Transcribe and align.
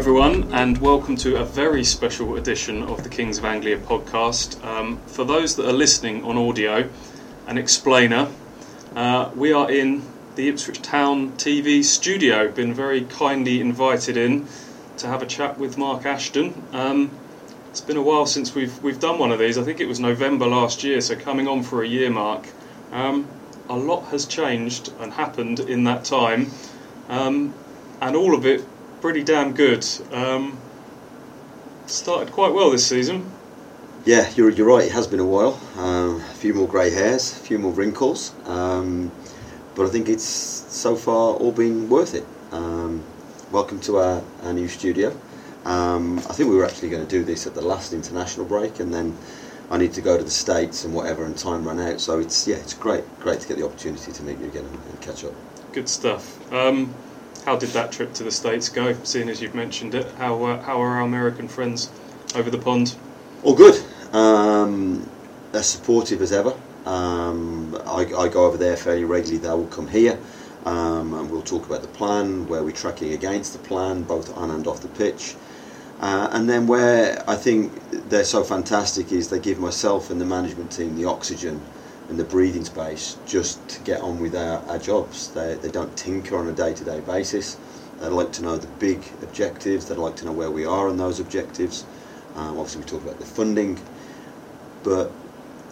Everyone, 0.00 0.50
and 0.54 0.78
welcome 0.78 1.14
to 1.14 1.36
a 1.36 1.44
very 1.44 1.84
special 1.84 2.36
edition 2.36 2.82
of 2.84 3.02
the 3.02 3.08
Kings 3.10 3.36
of 3.36 3.44
Anglia 3.44 3.76
podcast. 3.76 4.64
Um, 4.64 4.96
for 5.06 5.26
those 5.26 5.56
that 5.56 5.68
are 5.68 5.74
listening 5.74 6.24
on 6.24 6.38
audio, 6.38 6.88
an 7.46 7.58
explainer. 7.58 8.30
Uh, 8.96 9.30
we 9.36 9.52
are 9.52 9.70
in 9.70 10.02
the 10.36 10.48
Ipswich 10.48 10.80
Town 10.80 11.32
TV 11.32 11.84
studio. 11.84 12.50
Been 12.50 12.72
very 12.72 13.02
kindly 13.02 13.60
invited 13.60 14.16
in 14.16 14.48
to 14.96 15.06
have 15.06 15.20
a 15.20 15.26
chat 15.26 15.58
with 15.58 15.76
Mark 15.76 16.06
Ashton. 16.06 16.54
Um, 16.72 17.10
it's 17.68 17.82
been 17.82 17.98
a 17.98 18.02
while 18.02 18.24
since 18.24 18.54
we've 18.54 18.82
we've 18.82 19.00
done 19.00 19.18
one 19.18 19.30
of 19.30 19.38
these. 19.38 19.58
I 19.58 19.64
think 19.64 19.80
it 19.80 19.86
was 19.86 20.00
November 20.00 20.46
last 20.46 20.82
year, 20.82 21.02
so 21.02 21.14
coming 21.14 21.46
on 21.46 21.62
for 21.62 21.82
a 21.82 21.86
year, 21.86 22.08
Mark. 22.08 22.48
Um, 22.90 23.28
a 23.68 23.76
lot 23.76 24.06
has 24.06 24.24
changed 24.24 24.94
and 24.98 25.12
happened 25.12 25.60
in 25.60 25.84
that 25.84 26.06
time, 26.06 26.50
um, 27.10 27.52
and 28.00 28.16
all 28.16 28.34
of 28.34 28.46
it 28.46 28.64
pretty 29.00 29.22
damn 29.22 29.54
good. 29.54 29.86
Um, 30.12 30.58
started 31.86 32.32
quite 32.32 32.52
well 32.52 32.70
this 32.70 32.86
season. 32.86 33.30
Yeah, 34.04 34.30
you're, 34.34 34.50
you're 34.50 34.66
right. 34.66 34.84
It 34.84 34.92
has 34.92 35.06
been 35.06 35.20
a 35.20 35.24
while. 35.24 35.60
Um, 35.76 36.20
a 36.20 36.34
few 36.34 36.54
more 36.54 36.66
grey 36.66 36.90
hairs, 36.90 37.32
a 37.32 37.36
few 37.36 37.58
more 37.58 37.72
wrinkles, 37.72 38.34
um, 38.46 39.12
but 39.74 39.86
I 39.86 39.90
think 39.90 40.08
it's 40.08 40.24
so 40.24 40.96
far 40.96 41.34
all 41.34 41.52
been 41.52 41.88
worth 41.88 42.14
it. 42.14 42.24
Um, 42.52 43.04
welcome 43.50 43.80
to 43.80 43.98
our, 43.98 44.22
our 44.42 44.52
new 44.52 44.68
studio. 44.68 45.14
Um, 45.64 46.18
I 46.20 46.32
think 46.32 46.48
we 46.48 46.56
were 46.56 46.64
actually 46.64 46.88
going 46.88 47.06
to 47.06 47.10
do 47.10 47.24
this 47.24 47.46
at 47.46 47.54
the 47.54 47.60
last 47.60 47.92
international 47.92 48.46
break, 48.46 48.80
and 48.80 48.92
then 48.92 49.16
I 49.70 49.76
need 49.76 49.92
to 49.94 50.00
go 50.00 50.16
to 50.16 50.24
the 50.24 50.30
states 50.30 50.84
and 50.84 50.94
whatever, 50.94 51.24
and 51.24 51.36
time 51.36 51.68
ran 51.68 51.78
out. 51.78 52.00
So 52.00 52.18
it's 52.18 52.48
yeah, 52.48 52.56
it's 52.56 52.74
great, 52.74 53.04
great 53.20 53.40
to 53.40 53.48
get 53.48 53.58
the 53.58 53.66
opportunity 53.66 54.12
to 54.12 54.22
meet 54.22 54.38
you 54.38 54.46
again 54.46 54.64
and, 54.64 54.74
and 54.74 55.00
catch 55.02 55.24
up. 55.24 55.34
Good 55.72 55.88
stuff. 55.88 56.50
Um, 56.52 56.94
how 57.40 57.56
did 57.56 57.70
that 57.70 57.92
trip 57.92 58.12
to 58.14 58.24
the 58.24 58.30
states 58.30 58.68
go? 58.68 58.94
Seeing 59.02 59.28
as 59.28 59.40
you've 59.40 59.54
mentioned 59.54 59.94
it, 59.94 60.10
how 60.18 60.44
uh, 60.44 60.62
how 60.62 60.80
are 60.82 60.96
our 60.96 61.02
American 61.02 61.48
friends 61.48 61.90
over 62.34 62.50
the 62.50 62.58
pond? 62.58 62.96
All 63.42 63.54
good. 63.54 63.82
Um, 64.12 65.08
as 65.52 65.66
supportive 65.66 66.22
as 66.22 66.32
ever. 66.32 66.54
Um, 66.86 67.76
I, 67.86 68.06
I, 68.16 68.28
go 68.28 68.46
over 68.46 68.56
there 68.56 68.76
fairly 68.76 69.04
regularly. 69.04 69.38
They 69.38 69.50
will 69.50 69.66
come 69.66 69.86
here, 69.86 70.18
um, 70.64 71.12
and 71.12 71.30
we'll 71.30 71.42
talk 71.42 71.66
about 71.66 71.82
the 71.82 71.88
plan, 71.88 72.48
where 72.48 72.62
we're 72.62 72.72
tracking 72.72 73.12
against 73.12 73.52
the 73.52 73.58
plan, 73.58 74.02
both 74.02 74.34
on 74.36 74.50
and 74.50 74.66
off 74.66 74.80
the 74.80 74.88
pitch. 74.88 75.36
Uh, 76.00 76.28
and 76.32 76.48
then 76.48 76.66
where 76.66 77.22
I 77.28 77.36
think 77.36 77.72
they're 78.08 78.24
so 78.24 78.42
fantastic 78.42 79.12
is 79.12 79.28
they 79.28 79.38
give 79.38 79.58
myself 79.58 80.10
and 80.10 80.18
the 80.18 80.24
management 80.24 80.72
team 80.72 80.96
the 80.96 81.04
oxygen 81.04 81.60
and 82.10 82.18
the 82.18 82.24
breathing 82.24 82.64
space 82.64 83.16
just 83.24 83.66
to 83.68 83.80
get 83.82 84.00
on 84.00 84.18
with 84.18 84.34
our, 84.34 84.58
our 84.68 84.78
jobs. 84.78 85.28
They, 85.28 85.54
they 85.54 85.70
don't 85.70 85.96
tinker 85.96 86.36
on 86.36 86.48
a 86.48 86.52
day-to-day 86.52 87.00
basis. 87.00 87.56
They'd 88.00 88.08
like 88.08 88.32
to 88.32 88.42
know 88.42 88.56
the 88.56 88.66
big 88.66 89.04
objectives. 89.22 89.86
they'd 89.86 89.96
like 89.96 90.16
to 90.16 90.24
know 90.24 90.32
where 90.32 90.50
we 90.50 90.66
are 90.66 90.88
on 90.88 90.96
those 90.96 91.20
objectives. 91.20 91.84
Um, 92.34 92.58
obviously, 92.58 92.82
we 92.82 92.88
talk 92.88 93.02
about 93.02 93.20
the 93.20 93.26
funding, 93.26 93.80
but 94.82 95.12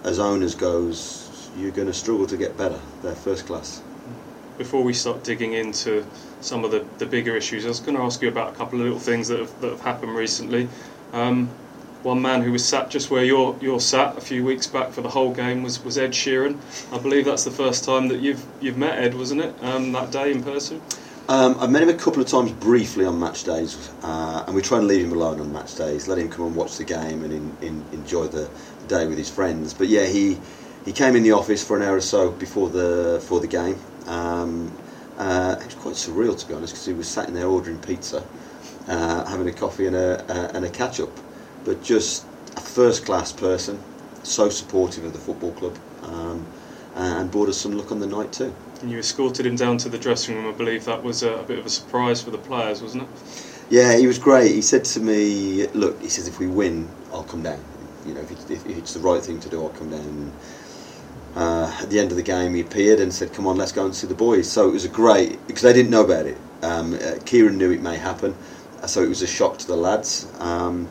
as 0.04 0.20
owners 0.20 0.54
goes, 0.54 1.50
you're 1.56 1.72
going 1.72 1.88
to 1.88 1.94
struggle 1.94 2.26
to 2.28 2.36
get 2.36 2.56
better. 2.56 2.78
They're 3.02 3.16
first 3.16 3.46
class. 3.46 3.82
Before 4.58 4.82
we 4.82 4.92
start 4.92 5.24
digging 5.24 5.54
into 5.54 6.06
some 6.40 6.64
of 6.64 6.70
the, 6.70 6.86
the 6.98 7.06
bigger 7.06 7.36
issues, 7.36 7.64
I 7.64 7.68
was 7.68 7.80
going 7.80 7.96
to 7.96 8.02
ask 8.02 8.22
you 8.22 8.28
about 8.28 8.54
a 8.54 8.56
couple 8.56 8.78
of 8.78 8.84
little 8.84 9.00
things 9.00 9.26
that 9.28 9.40
have, 9.40 9.60
that 9.60 9.70
have 9.70 9.80
happened 9.80 10.14
recently. 10.14 10.68
Um, 11.12 11.50
one 12.03 12.22
man 12.22 12.42
who 12.42 12.53
was 12.53 12.64
sat 12.64 12.91
just 12.91 13.10
where 13.10 13.25
you're 13.25 13.56
you're 13.60 13.81
sat 13.81 14.16
a 14.16 14.20
few 14.20 14.44
weeks 14.44 14.66
back 14.66 14.91
for 14.91 15.00
the 15.00 15.09
whole 15.09 15.32
game 15.32 15.62
was, 15.62 15.82
was 15.84 15.98
Ed 15.98 16.12
Sheeran. 16.12 16.59
I 16.92 16.98
believe 16.98 17.25
that's 17.25 17.44
the 17.44 17.50
first 17.50 17.84
time 17.84 18.09
that 18.09 18.20
you've 18.20 18.44
you've 18.60 18.76
met 18.76 18.98
Ed, 18.98 19.14
wasn't 19.14 19.42
it? 19.42 19.54
Um, 19.62 19.92
that 19.92 20.10
day 20.10 20.32
in 20.32 20.42
person. 20.42 20.81
Um, 21.28 21.58
I've 21.60 21.70
met 21.70 21.82
him 21.82 21.91
a 21.91 21.94
couple 21.94 22.22
of 22.22 22.28
times 22.28 22.53
briefly 22.53 23.04
on 23.04 23.20
match 23.20 23.44
days, 23.44 23.91
uh, 24.03 24.44
and 24.47 24.54
we 24.54 24.62
try 24.62 24.78
and 24.78 24.88
leave 24.88 25.04
him 25.04 25.12
alone 25.12 25.41
on 25.41 25.53
match 25.53 25.75
days. 25.75 26.08
Let 26.08 26.16
him 26.16 26.31
come 26.31 26.47
and 26.47 26.56
watch 26.56 26.78
the 26.78 26.84
game 26.84 27.22
and 27.22 27.32
in, 27.32 27.56
in, 27.60 27.84
enjoy 27.92 28.28
the, 28.28 28.48
day 28.88 29.06
with 29.06 29.19
his 29.19 29.31
friends. 29.31 29.75
But 29.75 29.88
yeah, 29.88 30.06
he 30.06 30.38
he 30.84 30.92
came 30.92 31.14
in 31.14 31.22
the 31.22 31.32
office 31.32 31.62
for 31.62 31.76
an 31.76 31.82
hour 31.82 31.97
or 31.97 32.00
so 32.00 32.31
before 32.31 32.70
the 32.70 33.22
for 33.26 33.38
the 33.41 33.47
game. 33.47 33.78
Um, 34.06 34.72
uh, 35.19 35.56
it 35.60 35.64
was 35.66 35.75
quite 35.75 35.94
surreal 35.94 36.38
to 36.38 36.48
be 36.48 36.54
honest 36.54 36.72
because 36.72 36.87
he 36.87 36.92
was 36.92 37.08
sat 37.08 37.28
in 37.28 37.34
there 37.34 37.47
ordering 37.47 37.78
pizza, 37.78 38.25
uh, 38.87 39.25
having 39.26 39.48
a 39.48 39.53
coffee 39.53 39.87
and 39.87 39.97
a, 39.97 40.25
uh, 40.32 40.53
and 40.54 40.64
a 40.64 40.70
catch 40.70 41.00
up 41.00 41.10
but 41.68 41.82
just 41.82 42.24
a 42.56 42.60
first 42.62 43.04
class 43.04 43.30
person, 43.30 43.78
so 44.22 44.48
supportive 44.48 45.04
of 45.04 45.12
the 45.12 45.18
football 45.18 45.52
club, 45.52 45.76
um, 46.02 46.46
and 46.94 47.30
brought 47.30 47.46
us 47.50 47.58
some 47.58 47.76
luck 47.76 47.92
on 47.92 48.00
the 48.00 48.06
night 48.06 48.32
too. 48.32 48.54
And 48.80 48.90
you 48.90 48.98
escorted 48.98 49.44
him 49.44 49.54
down 49.54 49.76
to 49.78 49.90
the 49.90 49.98
dressing 49.98 50.34
room. 50.34 50.46
I 50.46 50.56
believe 50.56 50.86
that 50.86 51.02
was 51.02 51.22
a, 51.22 51.34
a 51.34 51.42
bit 51.42 51.58
of 51.58 51.66
a 51.66 51.68
surprise 51.68 52.22
for 52.22 52.30
the 52.30 52.38
players, 52.38 52.80
wasn't 52.80 53.02
it? 53.02 53.08
Yeah, 53.68 53.98
he 53.98 54.06
was 54.06 54.18
great. 54.18 54.54
He 54.54 54.62
said 54.62 54.82
to 54.86 55.00
me, 55.00 55.66
"Look," 55.74 56.00
he 56.00 56.08
says, 56.08 56.26
"if 56.26 56.38
we 56.38 56.46
win, 56.46 56.88
I'll 57.12 57.24
come 57.24 57.42
down. 57.42 57.62
You 58.06 58.14
know, 58.14 58.20
if, 58.20 58.30
it, 58.30 58.50
if 58.50 58.78
it's 58.78 58.94
the 58.94 59.00
right 59.00 59.22
thing 59.22 59.38
to 59.40 59.48
do, 59.50 59.62
I'll 59.62 59.68
come 59.68 59.90
down." 59.90 60.32
Uh, 61.36 61.70
at 61.82 61.90
the 61.90 62.00
end 62.00 62.10
of 62.10 62.16
the 62.16 62.22
game, 62.22 62.54
he 62.54 62.62
appeared 62.62 62.98
and 62.98 63.12
said, 63.12 63.34
"Come 63.34 63.46
on, 63.46 63.58
let's 63.58 63.72
go 63.72 63.84
and 63.84 63.94
see 63.94 64.06
the 64.06 64.14
boys." 64.14 64.50
So 64.50 64.66
it 64.66 64.72
was 64.72 64.86
a 64.86 64.88
great 64.88 65.46
because 65.46 65.62
they 65.62 65.74
didn't 65.74 65.90
know 65.90 66.04
about 66.04 66.24
it. 66.24 66.38
Um, 66.62 66.94
uh, 66.94 67.18
Kieran 67.26 67.58
knew 67.58 67.72
it 67.72 67.82
may 67.82 67.98
happen, 67.98 68.34
so 68.86 69.02
it 69.02 69.08
was 69.10 69.20
a 69.20 69.26
shock 69.26 69.58
to 69.58 69.66
the 69.66 69.76
lads. 69.76 70.26
Um, 70.38 70.88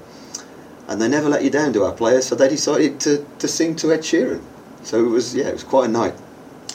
and 0.87 1.01
they 1.01 1.07
never 1.07 1.29
let 1.29 1.43
you 1.43 1.49
down 1.49 1.73
to 1.73 1.83
our 1.83 1.91
players, 1.91 2.25
so 2.25 2.35
they 2.35 2.47
decided 2.47 2.99
to, 3.01 3.25
to 3.39 3.47
sing 3.47 3.75
to 3.77 3.91
Ed 3.91 4.01
Sheeran. 4.01 4.41
So 4.83 5.03
it 5.05 5.09
was 5.09 5.35
yeah, 5.35 5.47
it 5.49 5.53
was 5.53 5.63
quite 5.63 5.89
a 5.89 5.91
night. 5.91 6.15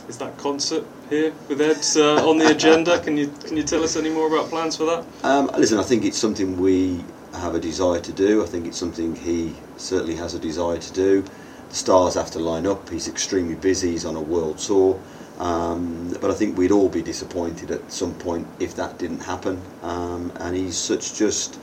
Is 0.08 0.18
that 0.18 0.36
concert 0.36 0.84
here 1.08 1.32
with 1.48 1.60
Ed 1.60 1.84
uh, 1.96 2.28
on 2.28 2.38
the 2.38 2.50
agenda? 2.50 3.00
Can 3.00 3.16
you 3.16 3.32
can 3.44 3.56
you 3.56 3.62
tell 3.62 3.82
us 3.82 3.96
any 3.96 4.10
more 4.10 4.26
about 4.26 4.50
plans 4.50 4.76
for 4.76 4.84
that? 4.84 5.04
Um, 5.24 5.50
listen, 5.56 5.78
I 5.78 5.82
think 5.82 6.04
it's 6.04 6.18
something 6.18 6.60
we 6.60 7.02
have 7.34 7.54
a 7.54 7.60
desire 7.60 8.00
to 8.00 8.12
do. 8.12 8.42
I 8.42 8.46
think 8.46 8.66
it's 8.66 8.76
something 8.76 9.16
he 9.16 9.54
certainly 9.76 10.16
has 10.16 10.34
a 10.34 10.38
desire 10.38 10.78
to 10.78 10.92
do. 10.92 11.24
The 11.70 11.74
stars 11.74 12.14
have 12.14 12.30
to 12.32 12.38
line 12.38 12.66
up. 12.66 12.88
He's 12.90 13.08
extremely 13.08 13.54
busy. 13.54 13.92
He's 13.92 14.04
on 14.04 14.16
a 14.16 14.20
world 14.20 14.58
tour. 14.58 15.00
Um, 15.38 16.14
but 16.20 16.30
I 16.30 16.34
think 16.34 16.58
we'd 16.58 16.70
all 16.70 16.88
be 16.88 17.02
disappointed 17.02 17.70
at 17.70 17.90
some 17.90 18.14
point 18.14 18.46
if 18.60 18.76
that 18.76 18.98
didn't 18.98 19.20
happen. 19.20 19.60
Um, 19.82 20.30
and 20.40 20.54
he's 20.54 20.76
such 20.76 21.14
just 21.14 21.58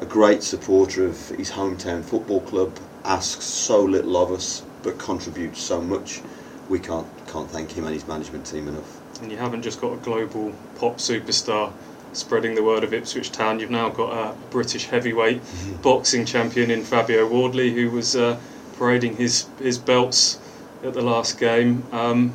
a 0.00 0.06
great 0.06 0.42
supporter 0.42 1.06
of 1.06 1.28
his 1.30 1.50
hometown 1.50 2.04
football 2.04 2.40
club, 2.42 2.78
asks 3.04 3.44
so 3.44 3.82
little 3.82 4.16
of 4.16 4.30
us, 4.30 4.62
but 4.82 4.98
contributes 4.98 5.60
so 5.62 5.80
much. 5.80 6.20
We 6.68 6.78
can't 6.78 7.06
can't 7.26 7.50
thank 7.50 7.72
him 7.72 7.84
and 7.84 7.94
his 7.94 8.06
management 8.06 8.46
team 8.46 8.68
enough. 8.68 9.00
And 9.22 9.30
you 9.30 9.38
haven't 9.38 9.62
just 9.62 9.80
got 9.80 9.94
a 9.94 9.96
global 9.96 10.52
pop 10.76 10.98
superstar 10.98 11.72
spreading 12.12 12.54
the 12.54 12.62
word 12.62 12.84
of 12.84 12.94
Ipswich 12.94 13.32
Town. 13.32 13.60
You've 13.60 13.70
now 13.70 13.88
got 13.88 14.12
a 14.12 14.34
British 14.50 14.86
heavyweight 14.86 15.40
boxing 15.82 16.24
champion 16.24 16.70
in 16.70 16.84
Fabio 16.84 17.26
Wardley, 17.26 17.72
who 17.72 17.90
was 17.90 18.14
uh, 18.14 18.38
parading 18.76 19.16
his 19.16 19.46
his 19.58 19.78
belts 19.78 20.38
at 20.84 20.94
the 20.94 21.02
last 21.02 21.38
game. 21.38 21.82
Um, 21.92 22.32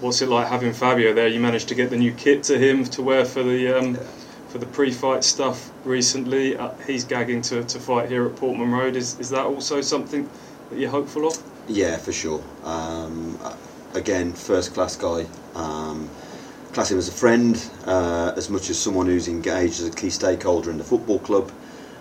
what's 0.00 0.22
it 0.22 0.28
like 0.28 0.48
having 0.48 0.72
Fabio 0.72 1.14
there? 1.14 1.28
You 1.28 1.40
managed 1.40 1.68
to 1.68 1.74
get 1.74 1.90
the 1.90 1.96
new 1.96 2.12
kit 2.12 2.42
to 2.44 2.58
him 2.58 2.84
to 2.84 3.02
wear 3.02 3.24
for 3.24 3.42
the 3.42 3.78
um, 3.78 3.98
for 4.50 4.58
the 4.58 4.66
pre-fight 4.66 5.22
stuff 5.22 5.70
recently. 5.84 6.56
Uh, 6.56 6.72
he's 6.86 7.04
gagging 7.04 7.40
to, 7.42 7.62
to 7.64 7.78
fight 7.78 8.08
here 8.08 8.26
at 8.26 8.36
Portman 8.36 8.70
Road. 8.70 8.96
Is 8.96 9.18
is 9.18 9.30
that 9.30 9.46
also 9.46 9.80
something 9.80 10.28
that 10.70 10.78
you're 10.78 10.90
hopeful 10.90 11.26
of? 11.26 11.42
Yeah, 11.68 11.96
for 11.96 12.12
sure. 12.12 12.42
Um, 12.64 13.38
again, 13.94 14.32
first 14.32 14.74
class 14.74 14.96
guy. 14.96 15.26
Um, 15.54 16.10
class 16.72 16.90
him 16.90 16.98
as 16.98 17.08
a 17.08 17.12
friend, 17.12 17.70
uh, 17.86 18.32
as 18.36 18.50
much 18.50 18.70
as 18.70 18.78
someone 18.78 19.06
who's 19.06 19.28
engaged 19.28 19.80
as 19.80 19.88
a 19.88 19.90
key 19.90 20.10
stakeholder 20.10 20.70
in 20.70 20.78
the 20.78 20.84
football 20.84 21.18
club. 21.20 21.50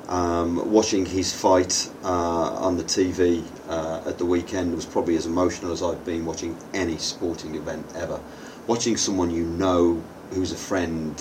Um, 0.07 0.71
watching 0.71 1.05
his 1.05 1.31
fight 1.31 1.87
uh, 2.03 2.55
on 2.55 2.77
the 2.77 2.83
TV 2.83 3.43
uh, 3.67 4.01
at 4.07 4.17
the 4.17 4.25
weekend 4.25 4.73
was 4.73 4.85
probably 4.85 5.15
as 5.15 5.27
emotional 5.27 5.71
as 5.71 5.83
I've 5.83 6.03
been 6.03 6.25
watching 6.25 6.57
any 6.73 6.97
sporting 6.97 7.53
event 7.53 7.85
ever. 7.95 8.19
Watching 8.65 8.97
someone 8.97 9.29
you 9.29 9.43
know 9.43 10.01
who's 10.31 10.51
a 10.51 10.55
friend 10.55 11.15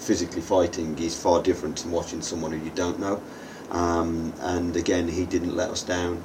physically 0.00 0.42
fighting 0.42 0.98
is 0.98 1.20
far 1.20 1.42
different 1.42 1.78
from 1.78 1.92
watching 1.92 2.22
someone 2.22 2.52
who 2.52 2.58
you 2.58 2.72
don't 2.74 2.98
know. 2.98 3.22
Um, 3.70 4.32
and 4.40 4.74
again, 4.74 5.06
he 5.08 5.26
didn't 5.26 5.54
let 5.54 5.70
us 5.70 5.82
down. 5.82 6.22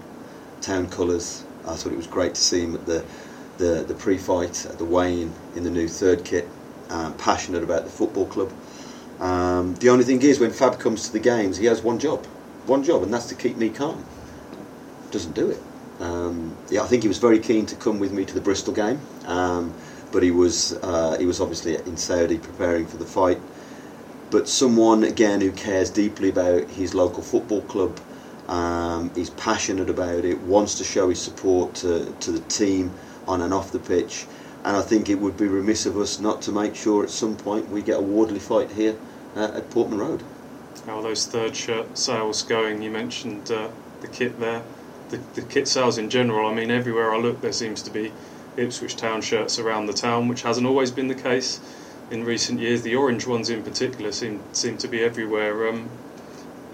Town 0.62 0.89
colours, 0.89 1.44
I 1.68 1.75
thought 1.75 1.92
it 1.92 1.98
was 1.98 2.07
great 2.07 2.33
to 2.36 2.42
see 2.42 2.62
him 2.62 2.75
at 2.75 2.86
the 2.86 3.04
the, 3.57 3.86
the 3.88 3.94
pre-fight 3.94 4.66
at 4.66 4.77
the 4.77 4.83
weigh-in 4.83 5.31
in 5.56 5.63
the 5.63 5.69
new 5.69 5.88
third 5.88 6.25
kit. 6.25 6.48
Um, 6.89 7.13
passionate 7.16 7.63
about 7.63 7.83
the 7.83 7.89
football 7.89 8.25
club. 8.25 8.51
Um, 9.19 9.75
the 9.75 9.89
only 9.89 10.04
thing 10.04 10.22
is, 10.22 10.39
when 10.39 10.51
Fab 10.51 10.77
comes 10.80 11.07
to 11.07 11.13
the 11.13 11.19
games, 11.19 11.57
he 11.57 11.66
has 11.66 11.81
one 11.81 11.98
job, 12.00 12.25
one 12.66 12.83
job, 12.83 13.01
and 13.04 13.13
that's 13.13 13.25
to 13.27 13.36
keep 13.36 13.57
me 13.57 13.69
calm. 13.69 14.04
Doesn't 15.10 15.33
do 15.33 15.50
it. 15.50 15.62
Um, 16.00 16.56
yeah, 16.69 16.83
I 16.83 16.88
think 16.88 17.04
he 17.04 17.07
was 17.07 17.18
very 17.18 17.39
keen 17.39 17.66
to 17.68 17.75
come 17.75 17.98
with 18.00 18.12
me 18.12 18.25
to 18.25 18.33
the 18.33 18.42
Bristol 18.42 18.74
game, 18.74 19.00
um, 19.25 19.74
but 20.12 20.22
he 20.22 20.31
was 20.31 20.74
uh, 20.83 21.18
he 21.18 21.25
was 21.25 21.39
obviously 21.39 21.75
in 21.75 21.98
Saudi 21.98 22.38
preparing 22.38 22.86
for 22.86 22.98
the 22.98 23.06
fight. 23.06 23.39
But 24.31 24.50
someone 24.50 25.04
again 25.04 25.42
who 25.42 25.51
cares 25.51 25.89
deeply 25.89 26.30
about 26.30 26.69
his 26.69 26.94
local 26.94 27.22
football 27.22 27.62
club, 27.62 28.00
um, 28.48 29.12
he's 29.16 29.30
passionate 29.31 29.89
about 29.89 30.25
it, 30.25 30.39
wants 30.42 30.75
to 30.75 30.83
show 30.83 31.10
his 31.10 31.22
support 31.22 31.75
to, 31.75 32.12
to 32.19 32.31
the 32.31 32.39
team 32.42 32.92
on 33.27 33.42
and 33.42 33.54
off 33.54 33.72
the 33.72 33.80
pitch, 33.80 34.25
and 34.63 34.75
I 34.75 34.81
think 34.81 35.10
it 35.10 35.16
would 35.16 35.38
be 35.38 35.48
remiss 35.48 35.86
of 35.86 35.98
us 35.98 36.19
not 36.19 36.42
to 36.44 36.51
make 36.51 36.75
sure 36.75 37.04
at 37.04 37.10
some 37.10 37.36
point 37.36 37.69
we 37.69 37.81
get 37.81 37.98
a 37.98 38.01
Wardley 38.01 38.39
fight 38.39 38.72
here 38.72 38.95
uh, 39.36 39.51
at 39.56 39.69
Portman 39.69 40.00
Road. 40.00 40.24
How 40.86 41.00
are 41.00 41.04
those 41.04 41.25
third 41.25 41.56
shirt 41.56 41.98
sales 41.98 42.44
going? 42.44 42.81
You 42.81 42.92
mentioned 42.92 43.51
uh, 43.51 43.69
the 44.01 44.07
kit 44.07 44.39
there. 44.39 44.63
The, 45.10 45.18
the 45.36 45.42
kit 45.44 45.68
sales 45.68 45.98
in 45.98 46.10
general, 46.10 46.50
I 46.50 46.54
mean, 46.54 46.72
everywhere 46.72 47.13
I 47.13 47.18
look, 47.18 47.42
there 47.42 47.51
seems 47.51 47.81
to 47.83 47.92
be 47.92 48.12
Ipswich 48.57 48.95
Town 48.95 49.22
shirts 49.22 49.60
around 49.60 49.86
the 49.86 49.94
town, 49.94 50.27
which 50.27 50.42
hasn't 50.42 50.66
always 50.66 50.92
been 50.92 51.07
the 51.07 51.16
case 51.16 51.60
in 52.12 52.24
recent 52.24 52.60
years. 52.60 52.81
The 52.81 52.96
orange 52.96 53.25
ones 53.28 53.50
in 53.50 53.63
particular 53.63 54.12
seem 54.12 54.42
seem 54.54 54.78
to 54.78 54.88
be 54.88 55.04
everywhere. 55.04 55.69
Um, 55.69 55.90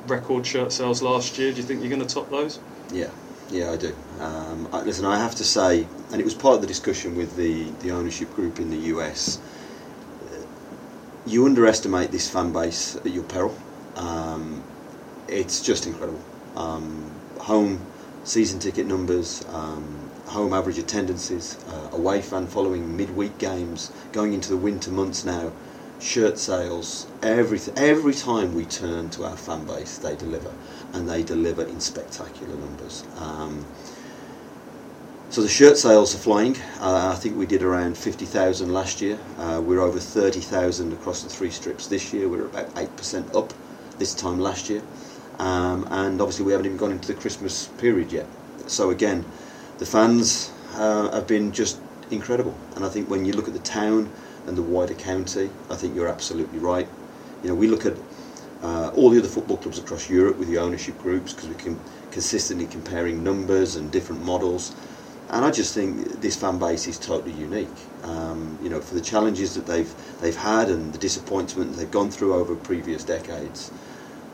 record 0.07 0.45
shirt 0.45 0.71
sales 0.71 1.01
last 1.01 1.37
year. 1.37 1.51
Do 1.51 1.57
you 1.57 1.63
think 1.63 1.81
you're 1.81 1.89
going 1.89 2.05
to 2.05 2.13
top 2.13 2.29
those? 2.29 2.59
Yeah, 2.91 3.09
yeah, 3.49 3.71
I 3.71 3.77
do. 3.77 3.95
Um, 4.19 4.67
I, 4.73 4.81
listen, 4.81 5.05
I 5.05 5.17
have 5.17 5.35
to 5.35 5.43
say, 5.43 5.87
and 6.11 6.19
it 6.19 6.23
was 6.23 6.33
part 6.33 6.55
of 6.55 6.61
the 6.61 6.67
discussion 6.67 7.15
with 7.15 7.35
the, 7.35 7.69
the 7.81 7.91
ownership 7.91 8.33
group 8.33 8.59
in 8.59 8.69
the 8.69 8.77
US. 8.95 9.39
You 11.25 11.45
underestimate 11.45 12.11
this 12.11 12.29
fan 12.29 12.51
base 12.51 12.95
at 12.95 13.11
your 13.11 13.23
peril. 13.23 13.55
Um, 13.95 14.63
it's 15.27 15.61
just 15.61 15.85
incredible. 15.85 16.21
Um, 16.55 17.11
home 17.39 17.79
season 18.23 18.59
ticket 18.59 18.85
numbers, 18.85 19.45
um, 19.49 20.10
home 20.27 20.53
average 20.53 20.77
attendances, 20.77 21.57
uh, 21.69 21.95
away 21.95 22.21
fan 22.21 22.47
following 22.47 22.95
midweek 22.95 23.37
games, 23.37 23.91
going 24.11 24.33
into 24.33 24.49
the 24.49 24.57
winter 24.57 24.91
months 24.91 25.25
now, 25.25 25.51
shirt 25.99 26.37
sales, 26.37 27.07
everything. 27.21 27.73
Every 27.77 28.13
time 28.13 28.55
we 28.55 28.65
turn 28.65 29.09
to 29.11 29.25
our 29.25 29.37
fan 29.37 29.65
base, 29.65 29.97
they 29.97 30.15
deliver, 30.15 30.51
and 30.93 31.09
they 31.09 31.23
deliver 31.23 31.63
in 31.63 31.79
spectacular 31.79 32.55
numbers. 32.55 33.03
Um, 33.17 33.65
so 35.29 35.41
the 35.41 35.47
shirt 35.47 35.77
sales 35.77 36.13
are 36.13 36.17
flying. 36.17 36.57
Uh, 36.81 37.11
I 37.13 37.15
think 37.15 37.37
we 37.37 37.45
did 37.45 37.63
around 37.63 37.97
50,000 37.97 38.73
last 38.73 38.99
year. 38.99 39.17
Uh, 39.37 39.61
we're 39.63 39.79
over 39.79 39.97
30,000 39.97 40.91
across 40.91 41.23
the 41.23 41.29
three 41.29 41.51
strips 41.51 41.87
this 41.87 42.11
year. 42.11 42.27
We're 42.27 42.47
about 42.47 42.73
8% 42.75 43.33
up 43.33 43.53
this 43.97 44.13
time 44.13 44.39
last 44.39 44.69
year. 44.69 44.81
Um, 45.39 45.87
and 45.89 46.19
obviously 46.19 46.45
we 46.45 46.51
haven't 46.51 46.65
even 46.65 46.77
gone 46.77 46.91
into 46.91 47.07
the 47.07 47.13
Christmas 47.13 47.67
period 47.77 48.11
yet. 48.11 48.27
So 48.67 48.89
again, 48.89 49.23
the 49.81 49.87
fans 49.87 50.51
uh, 50.75 51.09
have 51.11 51.25
been 51.25 51.51
just 51.51 51.79
incredible. 52.11 52.53
And 52.75 52.85
I 52.85 52.89
think 52.89 53.09
when 53.09 53.25
you 53.25 53.33
look 53.33 53.47
at 53.47 53.53
the 53.55 53.59
town 53.61 54.11
and 54.45 54.55
the 54.55 54.61
wider 54.61 54.93
county, 54.93 55.49
I 55.71 55.75
think 55.75 55.95
you're 55.95 56.07
absolutely 56.07 56.59
right. 56.59 56.87
You 57.41 57.49
know, 57.49 57.55
we 57.55 57.65
look 57.65 57.87
at 57.87 57.97
uh, 58.61 58.91
all 58.93 59.09
the 59.09 59.17
other 59.17 59.27
football 59.27 59.57
clubs 59.57 59.79
across 59.79 60.07
Europe 60.07 60.37
with 60.37 60.49
the 60.49 60.59
ownership 60.59 60.99
groups 60.99 61.33
because 61.33 61.49
we 61.49 61.55
can 61.55 61.79
consistently 62.11 62.67
comparing 62.67 63.23
numbers 63.23 63.75
and 63.75 63.91
different 63.91 64.23
models. 64.23 64.75
And 65.31 65.43
I 65.43 65.49
just 65.49 65.73
think 65.73 66.21
this 66.21 66.35
fan 66.35 66.59
base 66.59 66.87
is 66.87 66.99
totally 66.99 67.33
unique. 67.33 67.67
Um, 68.03 68.59
you 68.61 68.69
know, 68.69 68.81
for 68.81 68.93
the 68.93 69.01
challenges 69.01 69.55
that 69.55 69.65
they've 69.65 69.91
they've 70.21 70.35
had 70.35 70.69
and 70.69 70.93
the 70.93 70.99
disappointment 70.99 71.75
they've 71.75 71.89
gone 71.89 72.11
through 72.11 72.35
over 72.35 72.55
previous 72.55 73.03
decades. 73.03 73.71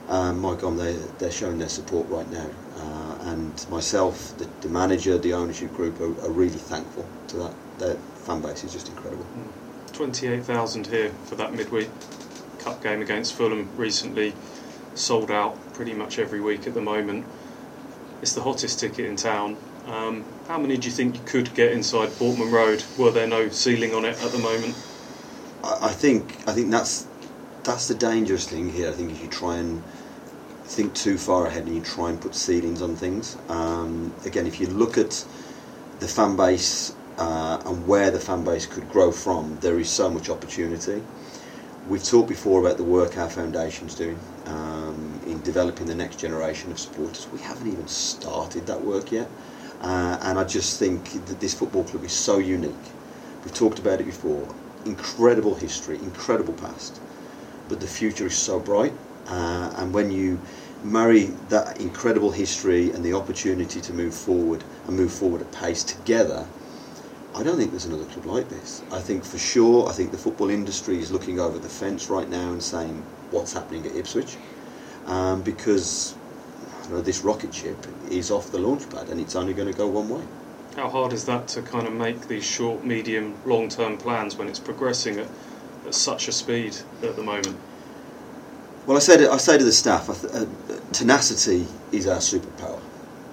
Um, 0.10 0.40
my 0.42 0.56
God, 0.56 0.78
they 0.78 0.94
they're 1.20 1.32
showing 1.32 1.58
their 1.58 1.70
support 1.70 2.06
right 2.10 2.30
now. 2.34 2.50
Uh, 2.76 3.07
and 3.28 3.66
myself, 3.70 4.38
the, 4.38 4.48
the, 4.62 4.70
manager, 4.70 5.18
the 5.18 5.34
ownership 5.34 5.74
group 5.74 6.00
are, 6.00 6.26
are, 6.26 6.32
really 6.32 6.50
thankful 6.50 7.06
to 7.28 7.38
that. 7.38 7.54
Their 7.78 7.96
fan 7.96 8.42
base 8.42 8.64
is 8.64 8.72
just 8.72 8.88
incredible. 8.88 9.26
Twenty-eight 9.92 10.44
thousand 10.44 10.88
here 10.88 11.12
for 11.26 11.36
that 11.36 11.54
midweek 11.54 11.90
cup 12.60 12.82
game 12.82 13.02
against 13.02 13.34
Fulham 13.34 13.70
recently. 13.76 14.34
Sold 14.96 15.30
out 15.30 15.56
pretty 15.74 15.94
much 15.94 16.20
every 16.20 16.40
week 16.40 16.68
at 16.68 16.74
the 16.74 16.82
moment. 16.82 17.26
It's 18.22 18.34
the 18.34 18.42
hottest 18.42 18.80
ticket 18.80 19.06
in 19.06 19.16
town. 19.16 19.58
Um, 19.88 20.26
how 20.48 20.58
many 20.58 20.78
do 20.78 20.88
you 20.88 20.94
think 20.94 21.16
you 21.16 21.22
could 21.26 21.54
get 21.54 21.72
inside 21.72 22.10
Portman 22.18 22.52
Road? 22.52 22.84
Were 22.98 23.12
there 23.12 23.28
no 23.28 23.50
ceiling 23.50 23.94
on 23.94 24.06
it 24.06 24.22
at 24.24 24.32
the 24.32 24.40
moment? 24.40 24.76
I, 25.64 25.88
I 25.88 25.92
think 25.92 26.38
I 26.48 26.54
think 26.54 26.72
that's 26.72 27.08
that's 27.64 27.90
the 27.90 27.96
dangerous 27.96 28.48
thing 28.48 28.72
here. 28.72 28.90
I 28.90 28.94
think 28.94 29.12
if 29.12 29.22
you 29.22 29.28
try 29.28 29.58
and 29.58 29.84
think 30.68 30.94
too 30.94 31.18
far 31.18 31.48
ahead 31.48 31.66
and 31.66 31.76
you 31.76 31.82
try 31.82 32.10
and 32.10 32.20
put 32.20 32.36
ceilings 32.36 32.82
on 32.82 32.96
things. 32.96 33.38
Um, 33.50 34.14
again, 34.26 34.46
if 34.46 34.60
you 34.60 34.68
look 34.68 34.98
at 34.98 35.26
the 36.00 36.08
fan 36.08 36.36
base 36.36 36.94
uh, 37.18 37.62
and 37.66 37.88
where 37.88 38.12
the 38.12 38.20
fan 38.20 38.44
base 38.44 38.66
could 38.66 38.88
grow 38.90 39.12
from, 39.12 39.58
there 39.62 39.80
is 39.80 39.90
so 39.90 40.10
much 40.10 40.30
opportunity. 40.30 41.02
We've 41.88 42.04
talked 42.04 42.28
before 42.28 42.60
about 42.60 42.76
the 42.78 42.84
work 42.84 43.18
our 43.18 43.30
foundation's 43.30 43.96
doing 43.96 44.20
um, 44.46 45.22
in 45.26 45.42
developing 45.42 45.88
the 45.88 45.96
next 45.96 46.20
generation 46.20 46.70
of 46.70 46.80
supporters. 46.80 47.28
We 47.32 47.40
haven't 47.40 47.72
even 47.72 47.88
started 47.88 48.68
that 48.68 48.84
work 48.84 49.12
yet. 49.12 49.30
Uh, 49.82 50.18
and 50.24 50.38
I 50.38 50.44
just 50.44 50.80
think 50.80 51.26
that 51.28 51.40
this 51.40 51.54
football 51.54 51.86
club 51.86 52.04
is 52.04 52.12
so 52.12 52.40
unique. 52.40 52.76
We've 53.44 53.54
talked 53.54 53.80
about 53.80 54.02
it 54.02 54.06
before. 54.06 54.54
Incredible 54.86 55.56
history, 55.56 55.98
incredible 56.00 56.54
past, 56.56 57.00
but 57.70 57.80
the 57.80 57.88
future 57.88 58.26
is 58.28 58.36
so 58.36 58.60
bright. 58.60 58.94
Uh, 59.28 59.74
and 59.78 59.94
when 59.94 60.12
you 60.12 60.40
marry 60.84 61.26
that 61.50 61.80
incredible 61.80 62.32
history 62.32 62.92
and 62.92 63.04
the 63.04 63.14
opportunity 63.14 63.82
to 63.82 63.94
move 63.94 64.14
forward 64.14 64.64
and 64.88 64.96
move 64.96 65.12
forward 65.12 65.42
at 65.42 65.52
pace 65.52 65.84
together, 65.84 66.48
I 67.36 67.44
don't 67.44 67.58
think 67.58 67.72
there's 67.72 67.86
another 67.86 68.06
club 68.06 68.26
like 68.26 68.50
this. 68.50 68.82
I 68.92 69.00
think 69.00 69.24
for 69.24 69.38
sure, 69.38 69.88
I 69.88 69.92
think 69.92 70.12
the 70.12 70.18
football 70.18 70.50
industry 70.50 71.00
is 71.00 71.12
looking 71.12 71.40
over 71.40 71.60
the 71.60 71.70
fence 71.70 72.10
right 72.10 72.28
now 72.30 72.52
and 72.52 72.64
saying 72.64 73.04
what's 73.32 73.54
happening 73.54 73.86
at 73.86 73.96
Ipswich, 73.96 74.38
um, 75.06 75.42
because 75.42 76.16
you 76.86 76.96
know, 76.96 77.02
this 77.02 77.22
rocket 77.22 77.54
ship 77.54 77.78
is 78.10 78.32
off 78.32 78.52
the 78.52 78.58
launch 78.58 78.90
pad 78.90 79.10
and 79.10 79.20
it's 79.20 79.36
only 79.36 79.54
going 79.54 79.72
to 79.72 79.78
go 79.78 79.88
one 79.88 80.10
way. 80.10 80.24
How 80.76 80.90
hard 80.90 81.12
is 81.12 81.26
that 81.26 81.48
to 81.50 81.62
kind 81.62 81.88
of 81.88 81.94
make 81.94 82.28
these 82.28 82.46
short, 82.46 82.84
medium, 82.84 83.36
long 83.46 83.68
term 83.68 83.98
plans 83.98 84.36
when 84.36 84.48
it's 84.48 84.60
progressing 84.60 85.18
at, 85.18 85.28
at 85.86 85.94
such 85.94 86.28
a 86.28 86.32
speed 86.32 86.76
at 87.04 87.16
the 87.16 87.24
moment? 87.24 87.58
Well, 88.88 88.96
I 88.96 89.02
said 89.02 89.22
I 89.22 89.36
say 89.36 89.58
to 89.58 89.66
the 89.66 89.74
staff, 89.74 90.08
uh, 90.10 90.46
tenacity 90.94 91.68
is 91.92 92.08
our 92.08 92.20
superpower. 92.20 92.80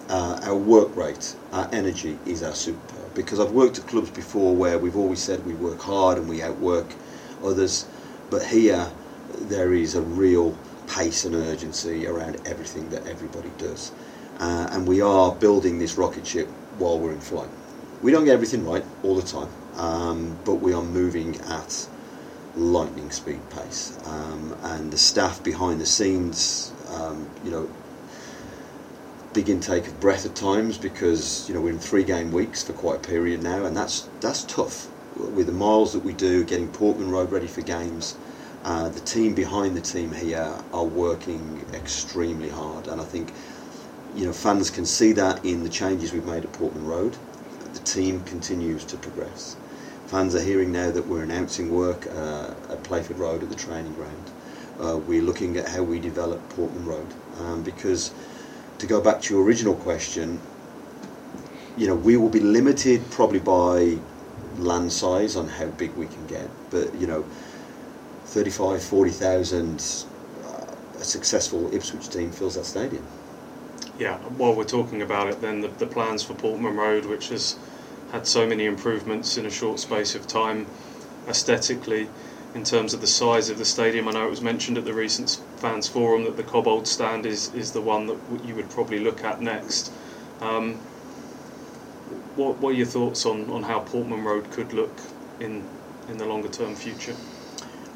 Uh, 0.09 0.41
our 0.43 0.57
work 0.57 0.97
rate, 0.97 1.37
our 1.53 1.69
energy 1.73 2.19
is 2.27 2.43
our 2.43 2.51
superpower. 2.51 3.15
Because 3.15 3.39
I've 3.39 3.53
worked 3.53 3.79
at 3.79 3.87
clubs 3.87 4.11
before 4.11 4.53
where 4.57 4.81
we've 4.81 4.97
always 4.97 5.21
said 5.21 5.47
we 5.47 5.55
work 5.55 5.81
hard 5.81 6.19
and 6.19 6.29
we 6.29 6.43
outwork 6.43 6.93
others, 7.45 7.87
but 8.31 8.45
here 8.45 8.91
there 9.43 9.73
is 9.73 9.95
a 9.95 10.03
real 10.03 10.59
pace 10.89 11.25
and 11.25 11.37
urgency 11.37 12.09
around 12.09 12.41
everything 12.47 12.89
that 12.89 13.07
everybody 13.07 13.53
does. 13.57 13.93
Uh, 14.41 14.67
and 14.73 14.89
we 14.89 15.01
are 15.01 15.33
building 15.37 15.79
this 15.79 15.97
rocket 15.97 16.27
ship 16.27 16.49
while 16.79 16.99
we're 16.99 17.13
in 17.13 17.21
flight. 17.21 17.49
We 18.03 18.11
don't 18.11 18.25
get 18.25 18.35
everything 18.35 18.67
right 18.67 18.85
all 19.05 19.15
the 19.15 19.23
time, 19.23 19.49
um, 19.77 20.37
but 20.45 20.57
we 20.57 20.73
are 20.73 20.83
moving 20.83 21.41
at 21.43 21.89
lightning 22.57 23.11
speed 23.11 23.41
pace. 23.51 23.99
Um, 24.07 24.57
and 24.63 24.93
the 24.93 24.99
staff 24.99 25.43
behind 25.43 25.81
the 25.81 25.87
scenes, 25.87 26.73
um, 26.91 27.29
you 27.45 27.51
know, 27.51 27.69
big 29.33 29.51
intake 29.51 29.89
of 29.89 29.99
breath 30.01 30.25
at 30.25 30.37
times 30.37 30.79
because 30.79 31.49
you 31.49 31.55
know 31.55 31.61
we're 31.61 31.71
in 31.71 31.79
three 31.79 32.05
game 32.05 32.31
weeks 32.31 32.63
for 32.63 32.73
quite 32.73 32.97
a 32.97 33.09
period 33.09 33.43
now, 33.43 33.65
and 33.65 33.77
that's 33.77 34.09
that's 34.21 34.45
tough. 34.45 34.89
With 35.17 35.47
the 35.47 35.53
miles 35.53 35.93
that 35.93 36.05
we 36.05 36.13
do, 36.13 36.45
getting 36.45 36.69
Portman 36.69 37.11
Road 37.11 37.31
ready 37.31 37.47
for 37.47 37.61
games, 37.61 38.17
uh, 38.65 38.89
the 38.89 39.01
team 39.01 39.35
behind 39.35 39.77
the 39.77 39.81
team 39.81 40.13
here 40.13 40.53
are 40.73 40.85
working 40.85 41.65
extremely 41.73 42.49
hard, 42.49 42.87
and 42.87 43.01
I 43.01 43.05
think 43.05 43.33
you 44.15 44.25
know 44.27 44.33
fans 44.33 44.71
can 44.71 44.87
see 44.87 45.13
that 45.13 45.45
in 45.45 45.65
the 45.65 45.69
changes 45.69 46.13
we've 46.13 46.25
made 46.25 46.45
at 46.45 46.53
Portman 46.53 46.87
Road. 46.87 47.17
The 47.75 47.81
team 47.81 48.23
continues 48.23 48.85
to 48.85 48.97
progress. 48.97 49.57
Fans 50.15 50.37
are 50.37 50.41
hearing 50.41 50.71
now 50.71 50.93
that 50.93 51.05
we're 51.09 51.25
announcing 51.25 51.75
work 51.75 52.07
uh, 52.07 52.55
at 52.71 52.81
Playford 52.85 53.19
Road 53.19 53.43
at 53.43 53.49
the 53.49 53.57
training 53.57 53.93
ground. 53.95 54.31
Uh, 54.79 54.97
we're 54.97 55.21
looking 55.21 55.57
at 55.57 55.69
how 55.69 55.83
we 55.83 55.99
develop 55.99 56.39
Portman 56.51 56.87
Road 56.87 57.07
um, 57.41 57.65
because 57.65 58.13
to 58.79 58.87
go 58.87 59.01
back 59.01 59.21
to 59.23 59.35
your 59.35 59.43
original 59.43 59.75
question, 59.75 60.41
you 61.77 61.89
know 61.89 61.97
we 61.97 62.17
will 62.17 62.29
be 62.29 62.39
limited 62.39 63.03
probably 63.11 63.41
by 63.41 63.99
land 64.57 64.93
size 64.93 65.35
on 65.35 65.49
how 65.49 65.67
big 65.67 65.93
we 65.95 66.07
can 66.07 66.25
get, 66.29 66.49
but 66.71 66.95
you 66.95 67.09
know 67.09 67.25
35, 68.27 68.85
40,000, 68.85 70.05
uh, 70.45 70.67
a 70.97 71.03
successful 71.03 71.75
Ipswich 71.75 72.09
team 72.09 72.31
fills 72.31 72.55
that 72.55 72.67
stadium. 72.67 73.05
Yeah, 73.99 74.19
while 74.39 74.55
we're 74.55 74.63
talking 74.63 75.03
about 75.03 75.27
it, 75.27 75.41
then 75.41 75.61
the, 75.61 75.69
the 75.69 75.89
plans 75.89 76.23
for 76.23 76.35
Portman 76.35 76.77
Road, 76.77 77.05
which 77.05 77.31
has 77.31 77.59
had 78.15 78.29
so 78.29 78.47
many 78.47 78.65
improvements 78.65 79.37
in 79.37 79.45
a 79.45 79.51
short 79.51 79.81
space 79.81 80.15
of 80.15 80.25
time, 80.29 80.67
aesthetically, 81.27 82.09
in 82.55 82.63
terms 82.63 82.95
of 82.95 83.01
the 83.01 83.09
size 83.09 83.51
of 83.51 83.59
the 83.59 83.65
stadium. 83.65 84.07
I 84.07 84.13
know 84.13 84.25
it 84.25 84.31
was 84.31 84.41
mentioned 84.41 84.79
at 84.79 84.85
the 84.85 84.95
recent 84.95 85.41
fans 85.57 85.89
forum 85.89 86.23
that 86.23 86.37
the 86.37 86.45
Cobbold 86.45 86.87
stand 86.87 87.27
is, 87.27 87.53
is 87.55 87.73
the 87.73 87.81
one 87.81 88.07
that 88.07 88.19
you 88.45 88.55
would 88.55 88.71
probably 88.71 89.01
look 89.01 89.25
at 89.25 89.43
next. 89.43 89.91
Um, 90.41 90.75
what, 92.37 92.59
what 92.59 92.69
are 92.71 92.77
your 92.77 92.87
thoughts 92.87 93.27
on, 93.27 93.51
on 93.51 93.65
how 93.65 93.81
Portman 93.81 94.23
Road 94.23 94.49
could 94.53 94.73
look 94.73 94.97
in 95.41 95.65
in 96.09 96.17
the 96.17 96.25
longer 96.25 96.49
term 96.49 96.77
future? 96.77 97.17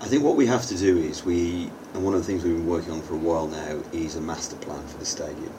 I 0.01 0.07
think 0.07 0.25
what 0.25 0.35
we 0.35 0.47
have 0.47 0.67
to 0.67 0.77
do 0.77 0.99
is 0.99 1.25
we, 1.25 1.71
and 1.95 2.05
one 2.05 2.15
of 2.15 2.21
the 2.21 2.27
things 2.27 2.43
we've 2.43 2.57
been 2.57 2.67
working 2.67 2.91
on 2.91 3.03
for 3.03 3.15
a 3.15 3.19
while 3.19 3.47
now 3.47 3.81
is 3.93 4.17
a 4.17 4.21
master 4.21 4.57
plan 4.57 4.85
for 4.89 4.99
the 4.99 5.07
stadium. 5.07 5.53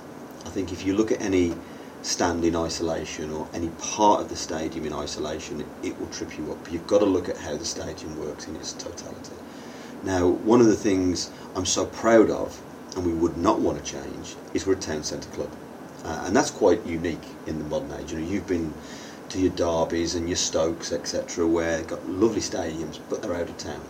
I 0.46 0.50
think 0.50 0.74
if 0.74 0.86
you 0.86 0.98
look 0.98 1.14
at 1.14 1.22
any 1.22 1.56
stand 2.02 2.46
in 2.46 2.56
isolation 2.56 3.32
or 3.32 3.48
any 3.54 3.70
part 3.80 4.22
of 4.22 4.30
the 4.30 4.36
stadium 4.36 4.86
in 4.86 4.94
isolation, 4.94 5.66
it, 5.84 6.00
will 6.00 6.08
trip 6.08 6.38
you 6.38 6.52
up. 6.52 6.72
You've 6.72 6.88
got 6.88 7.00
to 7.00 7.06
look 7.06 7.28
at 7.28 7.38
how 7.38 7.58
the 7.58 7.66
stadium 7.66 8.18
works 8.20 8.48
in 8.48 8.56
its 8.56 8.74
totality. 8.74 9.36
Now, 10.04 10.28
one 10.28 10.62
of 10.62 10.68
the 10.68 10.76
things 10.76 11.30
I'm 11.56 11.66
so 11.66 11.86
proud 11.86 12.30
of, 12.30 12.62
and 12.96 13.06
we 13.06 13.14
would 13.14 13.38
not 13.38 13.60
want 13.60 13.84
to 13.84 13.92
change, 13.92 14.36
is 14.54 14.66
we're 14.66 14.74
a 14.74 14.78
town 14.78 15.04
centre 15.04 15.30
club. 15.32 15.52
Uh, 16.06 16.24
and 16.26 16.36
that's 16.36 16.52
quite 16.52 16.86
unique 16.86 17.28
in 17.46 17.60
the 17.60 17.66
modern 17.66 17.92
age. 18.00 18.14
You 18.14 18.20
know, 18.20 18.28
you've 18.28 18.48
been 18.48 18.74
to 19.30 19.40
your 19.40 19.52
derbies 19.52 20.16
and 20.16 20.28
your 20.28 20.38
Stokes, 20.38 20.92
etc., 20.92 21.46
where 21.46 21.84
got 21.84 22.08
lovely 22.08 22.42
stadiums, 22.42 23.00
but 23.10 23.22
they're 23.22 23.36
out 23.36 23.50
of 23.50 23.58
town. 23.58 23.82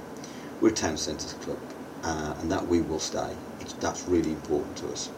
We're 0.60 0.70
a 0.70 0.74
town 0.74 0.98
centre 0.98 1.34
club, 1.38 1.60
uh, 2.04 2.36
and 2.40 2.52
that 2.52 2.68
we 2.68 2.82
will 2.82 3.00
stay. 3.00 3.36
It's, 3.62 3.74
that's 3.74 4.08
really 4.08 4.32
important 4.32 4.78
to 4.78 4.90
us. 4.90 5.10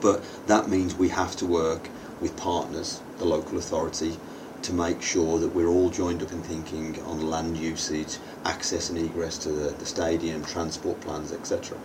But 0.00 0.22
that 0.46 0.68
means 0.68 0.94
we 0.94 1.08
have 1.10 1.36
to 1.36 1.46
work 1.46 1.90
with 2.24 2.36
partners, 2.38 3.02
the 3.18 3.24
local 3.26 3.58
authority, 3.58 4.18
to 4.62 4.72
make 4.72 5.02
sure 5.02 5.38
that 5.38 5.48
we're 5.54 5.68
all 5.68 5.90
joined 5.90 6.22
up 6.22 6.32
in 6.32 6.42
thinking 6.42 6.98
on 7.02 7.28
land 7.28 7.54
usage, 7.54 8.16
access 8.46 8.88
and 8.88 8.98
egress 8.98 9.36
to 9.36 9.50
the, 9.50 9.68
the 9.72 9.84
stadium, 9.84 10.42
transport 10.42 10.98
plans, 11.02 11.32
etc. 11.32 11.76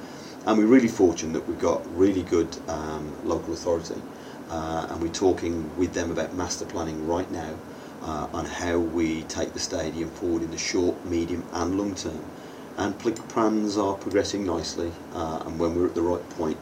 And 0.46 0.58
we're 0.58 0.66
really 0.66 0.88
fortunate 0.88 1.34
that 1.34 1.46
we've 1.46 1.60
got 1.60 1.82
really 1.94 2.24
good 2.24 2.58
um, 2.70 3.14
local 3.26 3.54
authority 3.54 4.02
uh, 4.50 4.88
and 4.90 5.02
we're 5.02 5.10
talking 5.10 5.70
with 5.78 5.94
them 5.94 6.10
about 6.10 6.34
master 6.34 6.66
planning 6.66 7.06
right 7.06 7.30
now 7.32 7.54
uh, 8.02 8.28
on 8.32 8.46
how 8.46 8.78
we 8.80 9.24
take 9.24 9.52
the 9.52 9.60
stadium 9.60 10.10
forward 10.10 10.42
in 10.42 10.52
the 10.52 10.58
short, 10.58 11.04
medium, 11.06 11.44
and 11.52 11.78
long 11.78 11.94
term. 11.96 12.24
And 12.78 12.98
plans 12.98 13.78
are 13.78 13.96
progressing 13.96 14.46
nicely, 14.46 14.94
uh, 15.14 15.44
and 15.46 15.60
when 15.60 15.76
we're 15.76 15.88
at 15.88 15.96
the 15.96 16.02
right 16.02 16.28
point, 16.30 16.58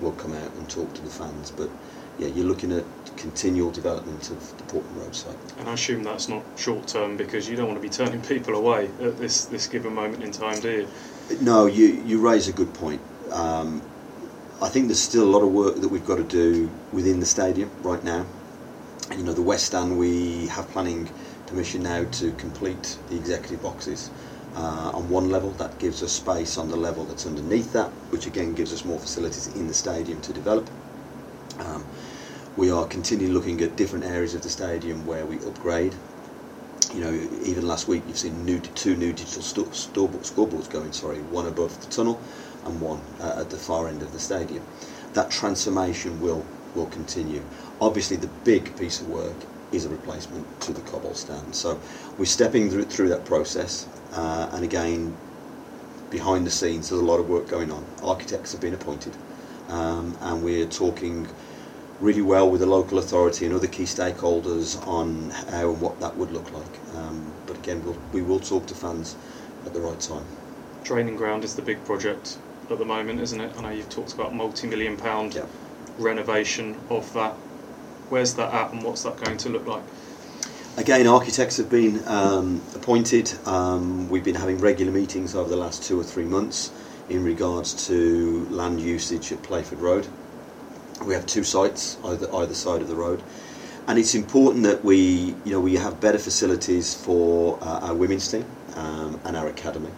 we'll 0.00 0.12
come 0.12 0.32
out 0.32 0.52
and 0.54 0.68
talk 0.68 0.92
to 0.94 1.02
the 1.02 1.10
fans. 1.10 1.50
But 1.50 1.70
yeah, 2.18 2.28
you're 2.28 2.46
looking 2.46 2.72
at 2.72 2.84
continual 3.16 3.70
development 3.70 4.30
of 4.30 4.56
the 4.58 4.64
Portman 4.64 5.00
Road 5.00 5.14
site. 5.14 5.36
And 5.58 5.68
I 5.68 5.72
assume 5.72 6.02
that's 6.02 6.28
not 6.28 6.42
short 6.56 6.86
term 6.86 7.16
because 7.16 7.48
you 7.48 7.56
don't 7.56 7.66
want 7.66 7.80
to 7.80 7.82
be 7.82 7.92
turning 7.92 8.22
people 8.34 8.54
away 8.54 8.90
at 9.00 9.18
this, 9.18 9.46
this 9.46 9.66
given 9.66 9.94
moment 9.94 10.22
in 10.22 10.32
time, 10.32 10.60
do 10.60 10.70
you? 10.70 10.88
No, 11.40 11.66
you, 11.66 11.86
you 12.06 12.20
raise 12.20 12.48
a 12.48 12.52
good 12.52 12.72
point. 12.74 13.00
Um, 13.32 13.82
I 14.62 14.68
think 14.68 14.86
there's 14.86 15.00
still 15.00 15.24
a 15.24 15.30
lot 15.30 15.42
of 15.42 15.52
work 15.52 15.76
that 15.76 15.88
we've 15.88 16.06
got 16.06 16.16
to 16.16 16.24
do 16.24 16.70
within 16.92 17.20
the 17.20 17.26
stadium 17.26 17.70
right 17.82 18.02
now. 18.02 18.24
You 19.10 19.22
know, 19.22 19.32
the 19.32 19.42
West 19.42 19.66
Stand, 19.66 19.98
we 19.98 20.46
have 20.48 20.68
planning 20.68 21.10
permission 21.46 21.82
now 21.82 22.04
to 22.04 22.32
complete 22.32 22.98
the 23.08 23.16
executive 23.16 23.62
boxes 23.62 24.10
uh, 24.56 24.90
on 24.94 25.08
one 25.08 25.30
level. 25.30 25.50
That 25.52 25.78
gives 25.78 26.02
us 26.02 26.12
space 26.12 26.58
on 26.58 26.68
the 26.68 26.76
level 26.76 27.04
that's 27.04 27.26
underneath 27.26 27.72
that, 27.74 27.90
which 28.10 28.26
again 28.26 28.54
gives 28.54 28.72
us 28.72 28.84
more 28.84 28.98
facilities 28.98 29.48
in 29.54 29.68
the 29.68 29.74
stadium 29.74 30.20
to 30.22 30.32
develop. 30.32 30.68
Um, 31.60 31.84
we 32.56 32.70
are 32.70 32.86
continually 32.86 33.32
looking 33.32 33.60
at 33.60 33.76
different 33.76 34.04
areas 34.04 34.34
of 34.34 34.42
the 34.42 34.48
stadium 34.48 35.06
where 35.06 35.26
we 35.26 35.36
upgrade. 35.40 35.94
You 36.94 37.00
know, 37.00 37.12
even 37.44 37.66
last 37.66 37.88
week 37.88 38.02
you've 38.06 38.18
seen 38.18 38.44
new, 38.46 38.60
two 38.60 38.96
new 38.96 39.12
digital 39.12 39.42
st- 39.42 39.72
scoreboards 39.72 40.70
going. 40.70 40.92
Sorry, 40.92 41.18
one 41.18 41.46
above 41.46 41.78
the 41.80 41.94
tunnel 41.94 42.20
and 42.64 42.80
one 42.80 43.00
uh, 43.20 43.40
at 43.40 43.50
the 43.50 43.56
far 43.58 43.88
end 43.88 44.02
of 44.02 44.12
the 44.12 44.18
stadium. 44.18 44.64
That 45.12 45.30
transformation 45.30 46.20
will 46.20 46.44
will 46.74 46.86
continue. 46.86 47.42
Obviously, 47.80 48.16
the 48.16 48.30
big 48.44 48.76
piece 48.76 49.00
of 49.00 49.08
work 49.08 49.34
is 49.72 49.84
a 49.84 49.88
replacement 49.88 50.60
to 50.62 50.72
the 50.72 50.80
Cobbold 50.82 51.16
stand. 51.16 51.54
So 51.54 51.80
we're 52.18 52.24
stepping 52.26 52.70
through, 52.70 52.84
through 52.84 53.08
that 53.08 53.24
process, 53.24 53.86
uh, 54.12 54.48
and 54.52 54.64
again, 54.64 55.16
behind 56.10 56.46
the 56.46 56.50
scenes, 56.50 56.88
there's 56.90 57.00
a 57.00 57.04
lot 57.04 57.18
of 57.18 57.28
work 57.28 57.48
going 57.48 57.70
on. 57.70 57.84
Architects 58.02 58.52
have 58.52 58.60
been 58.60 58.74
appointed, 58.74 59.12
um, 59.68 60.16
and 60.22 60.42
we're 60.42 60.66
talking 60.66 61.26
really 62.00 62.22
well 62.22 62.50
with 62.50 62.60
the 62.60 62.66
local 62.66 62.98
authority 62.98 63.46
and 63.46 63.54
other 63.54 63.66
key 63.66 63.84
stakeholders 63.84 64.86
on 64.86 65.30
how 65.50 65.70
and 65.70 65.80
what 65.80 65.98
that 66.00 66.16
would 66.16 66.30
look 66.30 66.52
like. 66.52 66.96
Um, 66.96 67.32
but 67.46 67.56
again, 67.56 67.82
we'll, 67.84 67.96
we 68.12 68.22
will 68.22 68.40
talk 68.40 68.66
to 68.66 68.74
fans 68.74 69.16
at 69.64 69.72
the 69.72 69.80
right 69.80 69.98
time. 69.98 70.24
Training 70.84 71.16
ground 71.16 71.42
is 71.42 71.56
the 71.56 71.62
big 71.62 71.82
project 71.84 72.38
at 72.70 72.78
the 72.78 72.84
moment, 72.84 73.20
isn't 73.20 73.40
it? 73.40 73.52
I 73.56 73.62
know 73.62 73.70
you've 73.70 73.88
talked 73.90 74.12
about 74.12 74.34
multi-million 74.34 74.96
pound 74.96 75.34
Yeah. 75.34 75.46
renovation 75.98 76.76
of 76.90 77.10
that. 77.14 77.34
Where's 78.08 78.34
that 78.34 78.54
at, 78.54 78.72
and 78.72 78.82
what's 78.82 79.02
that 79.02 79.16
going 79.22 79.36
to 79.38 79.48
look 79.48 79.66
like? 79.66 79.82
Again, 80.76 81.06
architects 81.06 81.56
have 81.56 81.70
been 81.70 82.06
um, 82.06 82.60
appointed. 82.74 83.32
Um, 83.46 84.08
we've 84.08 84.22
been 84.22 84.34
having 84.34 84.58
regular 84.58 84.92
meetings 84.92 85.34
over 85.34 85.48
the 85.48 85.56
last 85.56 85.82
two 85.82 85.98
or 85.98 86.04
three 86.04 86.24
months 86.24 86.70
in 87.08 87.24
regards 87.24 87.86
to 87.88 88.46
land 88.50 88.80
usage 88.80 89.32
at 89.32 89.42
Playford 89.42 89.80
Road. 89.80 90.06
We 91.04 91.14
have 91.14 91.26
two 91.26 91.44
sites 91.44 91.98
either 92.04 92.32
either 92.34 92.54
side 92.54 92.80
of 92.80 92.88
the 92.88 92.94
road, 92.94 93.22
and 93.88 93.98
it's 93.98 94.14
important 94.14 94.64
that 94.64 94.84
we 94.84 95.34
you 95.44 95.52
know 95.52 95.60
we 95.60 95.74
have 95.74 96.00
better 96.00 96.18
facilities 96.18 96.94
for 96.94 97.58
uh, 97.62 97.88
our 97.88 97.94
women's 97.94 98.30
team 98.30 98.44
um, 98.74 99.20
and 99.24 99.36
our 99.36 99.48
academy, 99.48 99.90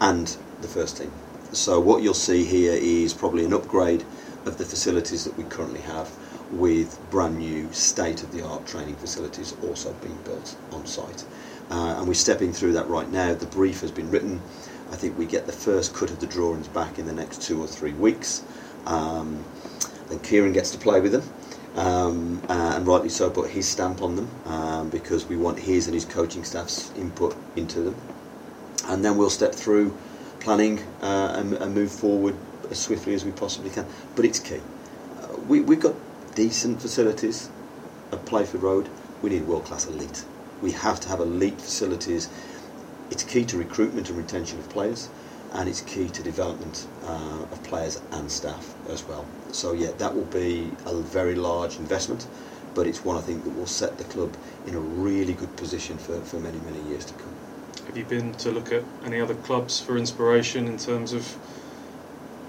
and 0.00 0.36
the 0.62 0.68
first 0.68 0.96
team. 0.96 1.12
So 1.52 1.78
what 1.78 2.02
you'll 2.02 2.14
see 2.14 2.44
here 2.44 2.72
is 2.72 3.14
probably 3.14 3.44
an 3.44 3.52
upgrade 3.52 4.04
of 4.46 4.58
the 4.58 4.64
facilities 4.64 5.24
that 5.24 5.36
we 5.36 5.44
currently 5.44 5.80
have 5.80 6.10
with 6.52 6.98
brand 7.10 7.38
new 7.38 7.72
state-of-the-art 7.72 8.66
training 8.66 8.96
facilities 8.96 9.54
also 9.64 9.92
being 9.94 10.18
built 10.24 10.56
on 10.72 10.86
site. 10.86 11.24
Uh, 11.70 11.96
and 11.98 12.06
we're 12.06 12.14
stepping 12.14 12.52
through 12.52 12.72
that 12.72 12.88
right 12.88 13.10
now. 13.10 13.34
The 13.34 13.46
brief 13.46 13.80
has 13.80 13.90
been 13.90 14.10
written. 14.10 14.40
I 14.92 14.96
think 14.96 15.18
we 15.18 15.26
get 15.26 15.46
the 15.46 15.52
first 15.52 15.94
cut 15.94 16.10
of 16.10 16.20
the 16.20 16.26
drawings 16.26 16.68
back 16.68 16.98
in 16.98 17.06
the 17.06 17.12
next 17.12 17.42
two 17.42 17.60
or 17.60 17.66
three 17.66 17.92
weeks. 17.92 18.44
Um, 18.86 19.44
then 20.08 20.20
Kieran 20.20 20.52
gets 20.52 20.70
to 20.70 20.78
play 20.78 21.00
with 21.00 21.10
them, 21.10 21.22
um, 21.74 22.40
uh, 22.48 22.74
and 22.76 22.86
rightly 22.86 23.08
so, 23.08 23.28
put 23.28 23.50
his 23.50 23.66
stamp 23.66 24.00
on 24.00 24.14
them 24.14 24.30
um, 24.44 24.88
because 24.90 25.26
we 25.26 25.36
want 25.36 25.58
his 25.58 25.88
and 25.88 25.94
his 25.94 26.04
coaching 26.04 26.44
staff's 26.44 26.92
input 26.96 27.36
into 27.56 27.80
them. 27.80 27.96
And 28.86 29.04
then 29.04 29.16
we'll 29.16 29.30
step 29.30 29.52
through 29.52 29.96
planning 30.38 30.78
uh, 31.02 31.34
and, 31.36 31.54
and 31.54 31.74
move 31.74 31.90
forward 31.90 32.36
as 32.70 32.78
swiftly 32.78 33.14
as 33.14 33.24
we 33.24 33.32
possibly 33.32 33.70
can. 33.70 33.84
But 34.14 34.24
it's 34.24 34.38
key. 34.38 34.60
Uh, 35.20 35.36
we, 35.48 35.60
we've 35.60 35.80
got 35.80 35.94
decent 36.36 36.82
facilities 36.82 37.48
at 38.12 38.24
Playford 38.26 38.62
Road. 38.62 38.88
We 39.22 39.30
need 39.30 39.46
world 39.48 39.64
class 39.64 39.86
elite. 39.86 40.24
We 40.62 40.70
have 40.72 41.00
to 41.00 41.08
have 41.08 41.18
elite 41.18 41.60
facilities. 41.60 42.28
It's 43.10 43.24
key 43.24 43.44
to 43.46 43.56
recruitment 43.56 44.10
and 44.10 44.18
retention 44.18 44.58
of 44.58 44.68
players, 44.68 45.08
and 45.54 45.68
it's 45.68 45.80
key 45.80 46.08
to 46.10 46.22
development 46.22 46.86
uh, 47.04 47.46
of 47.50 47.62
players 47.64 48.00
and 48.12 48.30
staff 48.30 48.74
as 48.90 49.02
well. 49.08 49.26
So 49.50 49.72
yeah, 49.72 49.92
that 49.96 50.14
will 50.14 50.26
be 50.26 50.72
a 50.84 50.94
very 51.00 51.34
large 51.34 51.78
investment, 51.78 52.26
but 52.74 52.86
it's 52.86 53.02
one 53.02 53.16
I 53.16 53.22
think 53.22 53.44
that 53.44 53.56
will 53.56 53.66
set 53.66 53.96
the 53.96 54.04
club 54.04 54.36
in 54.66 54.74
a 54.74 54.80
really 54.80 55.32
good 55.32 55.56
position 55.56 55.96
for, 55.96 56.20
for 56.20 56.36
many 56.38 56.58
many 56.58 56.82
years 56.82 57.06
to 57.06 57.14
come. 57.14 57.34
Have 57.86 57.96
you 57.96 58.04
been 58.04 58.34
to 58.34 58.50
look 58.50 58.72
at 58.72 58.82
any 59.06 59.20
other 59.20 59.34
clubs 59.34 59.80
for 59.80 59.96
inspiration 59.96 60.66
in 60.66 60.76
terms 60.76 61.14
of 61.14 61.34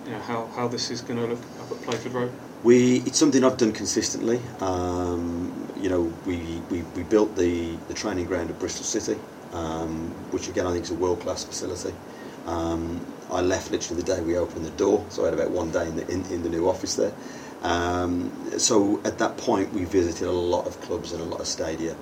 you 0.05 0.11
know, 0.11 0.19
how, 0.19 0.47
how 0.55 0.67
this 0.67 0.89
is 0.89 1.01
going 1.01 1.19
to 1.19 1.27
look 1.27 1.43
up 1.61 1.71
at 1.71 1.81
Playford 1.83 2.13
Road? 2.13 2.33
We, 2.63 2.97
it's 2.99 3.17
something 3.19 3.43
I've 3.43 3.57
done 3.57 3.71
consistently. 3.71 4.41
Um, 4.59 5.71
you 5.79 5.89
know, 5.89 6.11
we, 6.25 6.61
we, 6.71 6.81
we 6.95 7.03
built 7.03 7.35
the, 7.35 7.75
the 7.87 7.93
training 7.93 8.25
ground 8.25 8.49
at 8.49 8.59
Bristol 8.59 8.83
City, 8.83 9.19
um, 9.53 10.09
which 10.31 10.49
again 10.49 10.65
I 10.65 10.71
think 10.71 10.83
is 10.83 10.91
a 10.91 10.95
world 10.95 11.21
class 11.21 11.43
facility. 11.43 11.93
Um, 12.47 13.05
I 13.29 13.41
left 13.41 13.71
literally 13.71 14.01
the 14.01 14.15
day 14.15 14.21
we 14.21 14.37
opened 14.37 14.65
the 14.65 14.71
door, 14.71 15.05
so 15.09 15.23
I 15.23 15.25
had 15.25 15.33
about 15.33 15.51
one 15.51 15.71
day 15.71 15.87
in 15.87 15.97
the, 15.97 16.07
in, 16.09 16.25
in 16.31 16.43
the 16.43 16.49
new 16.49 16.67
office 16.67 16.95
there. 16.95 17.13
Um, 17.61 18.31
so 18.57 19.01
at 19.03 19.17
that 19.19 19.37
point, 19.37 19.73
we 19.73 19.85
visited 19.85 20.27
a 20.27 20.31
lot 20.31 20.65
of 20.65 20.79
clubs 20.81 21.11
and 21.11 21.21
a 21.21 21.25
lot 21.25 21.41
of 21.41 21.47
stadia. 21.47 21.95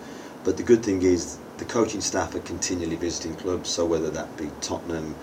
But 0.44 0.58
the 0.58 0.64
good 0.64 0.84
thing 0.84 1.02
is 1.02 1.38
the 1.58 1.66
coaching 1.66 2.02
staff 2.02 2.36
are 2.36 2.40
continually 2.40 2.96
visiting 2.96 3.36
clubs, 3.36 3.70
so 3.70 3.86
whether 3.86 4.10
that 4.12 4.38
be 4.38 4.52
Tottenham, 4.62 5.16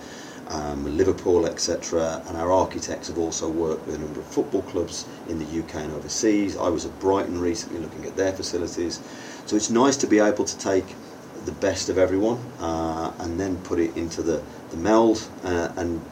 um, 0.49 0.97
Liverpool, 0.97 1.45
etc. 1.45 2.21
And 2.27 2.37
our 2.37 2.51
architects 2.51 3.07
have 3.07 3.17
also 3.17 3.49
worked 3.49 3.85
with 3.85 3.95
a 3.95 3.99
number 3.99 4.19
of 4.19 4.25
football 4.27 4.61
clubs 4.63 5.05
in 5.29 5.39
the 5.39 5.45
UK 5.45 5.75
and 5.75 5.93
overseas. 5.93 6.57
I 6.57 6.69
was 6.69 6.85
at 6.85 6.99
Brighton 6.99 7.39
recently 7.39 7.79
looking 7.79 8.05
at 8.05 8.15
their 8.15 8.33
facilities. 8.33 9.01
So 9.45 9.55
it's 9.55 9.69
nice 9.69 9.97
to 9.97 10.07
be 10.07 10.19
able 10.19 10.45
to 10.45 10.57
take 10.57 10.85
the 11.45 11.51
best 11.53 11.89
of 11.89 11.97
everyone 11.97 12.39
uh, 12.59 13.11
and 13.19 13.39
then 13.39 13.57
put 13.63 13.79
it 13.79 13.95
into 13.97 14.21
the, 14.21 14.41
the 14.71 14.77
meld 14.77 15.27
uh, 15.43 15.69
and 15.75 16.03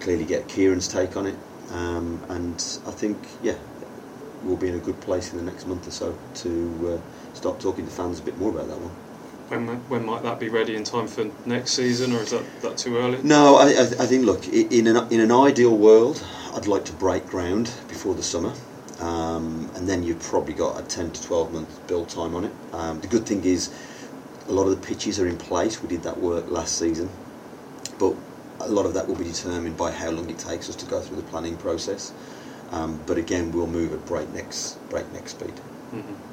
clearly 0.00 0.24
get 0.24 0.48
Kieran's 0.48 0.88
take 0.88 1.16
on 1.16 1.26
it. 1.26 1.36
Um, 1.72 2.22
and 2.28 2.54
I 2.86 2.92
think, 2.92 3.18
yeah, 3.42 3.56
we'll 4.42 4.56
be 4.56 4.68
in 4.68 4.76
a 4.76 4.80
good 4.80 5.00
place 5.00 5.32
in 5.32 5.38
the 5.38 5.44
next 5.44 5.66
month 5.66 5.86
or 5.86 5.90
so 5.90 6.16
to 6.36 7.00
uh, 7.00 7.34
start 7.34 7.60
talking 7.60 7.84
to 7.84 7.90
fans 7.90 8.20
a 8.20 8.22
bit 8.22 8.38
more 8.38 8.50
about 8.50 8.68
that 8.68 8.78
one. 8.78 9.07
When, 9.48 9.66
when 9.88 10.04
might 10.04 10.22
that 10.24 10.38
be 10.38 10.50
ready 10.50 10.76
in 10.76 10.84
time 10.84 11.06
for 11.06 11.30
next 11.46 11.72
season, 11.72 12.12
or 12.12 12.20
is 12.20 12.30
that, 12.30 12.44
that 12.60 12.76
too 12.76 12.98
early? 12.98 13.22
No, 13.22 13.56
I, 13.56 13.68
I, 13.68 13.80
I 13.80 14.06
think 14.06 14.26
look 14.26 14.46
in 14.46 14.86
an 14.86 15.10
in 15.10 15.20
an 15.20 15.32
ideal 15.32 15.76
world, 15.76 16.22
I'd 16.54 16.66
like 16.66 16.84
to 16.86 16.92
break 16.92 17.26
ground 17.26 17.72
before 17.88 18.14
the 18.14 18.22
summer. 18.22 18.52
Um, 19.00 19.70
and 19.74 19.88
then 19.88 20.02
you've 20.02 20.20
probably 20.20 20.54
got 20.54 20.80
a 20.80 20.82
10 20.82 21.12
to 21.12 21.22
12 21.22 21.52
month 21.52 21.86
build 21.86 22.08
time 22.08 22.34
on 22.34 22.44
it. 22.44 22.52
Um, 22.72 23.00
the 23.00 23.06
good 23.06 23.26
thing 23.26 23.44
is, 23.44 23.72
a 24.48 24.52
lot 24.52 24.66
of 24.66 24.70
the 24.70 24.86
pitches 24.86 25.20
are 25.20 25.26
in 25.26 25.36
place. 25.36 25.80
We 25.80 25.88
did 25.88 26.02
that 26.02 26.18
work 26.18 26.50
last 26.50 26.78
season, 26.78 27.08
but 27.98 28.14
a 28.60 28.68
lot 28.68 28.86
of 28.86 28.94
that 28.94 29.06
will 29.06 29.14
be 29.14 29.24
determined 29.24 29.76
by 29.76 29.92
how 29.92 30.10
long 30.10 30.28
it 30.28 30.38
takes 30.38 30.68
us 30.68 30.74
to 30.76 30.86
go 30.86 31.00
through 31.00 31.16
the 31.16 31.22
planning 31.22 31.56
process. 31.56 32.12
Um, 32.70 33.00
but 33.06 33.18
again, 33.18 33.52
we'll 33.52 33.66
move 33.66 33.92
at 33.92 34.04
breakneck 34.04 34.52
breakneck 34.90 35.28
speed. 35.28 35.54
Mm-hmm. 35.94 36.27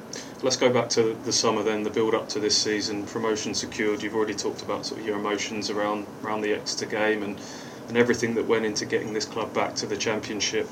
Let's 0.46 0.56
go 0.56 0.72
back 0.72 0.88
to 0.90 1.18
the 1.24 1.32
summer 1.32 1.64
then, 1.64 1.82
the 1.82 1.90
build 1.90 2.14
up 2.14 2.28
to 2.28 2.38
this 2.38 2.56
season. 2.56 3.04
Promotion 3.06 3.52
secured. 3.52 4.00
You've 4.00 4.14
already 4.14 4.32
talked 4.32 4.62
about 4.62 4.86
sort 4.86 5.00
of 5.00 5.04
your 5.04 5.16
emotions 5.16 5.70
around 5.70 6.06
around 6.22 6.42
the 6.42 6.52
Exeter 6.52 6.86
game 6.86 7.24
and 7.24 7.40
and 7.88 7.96
everything 7.96 8.36
that 8.36 8.46
went 8.46 8.64
into 8.64 8.86
getting 8.86 9.12
this 9.12 9.24
club 9.24 9.52
back 9.52 9.74
to 9.74 9.86
the 9.86 9.96
championship. 9.96 10.68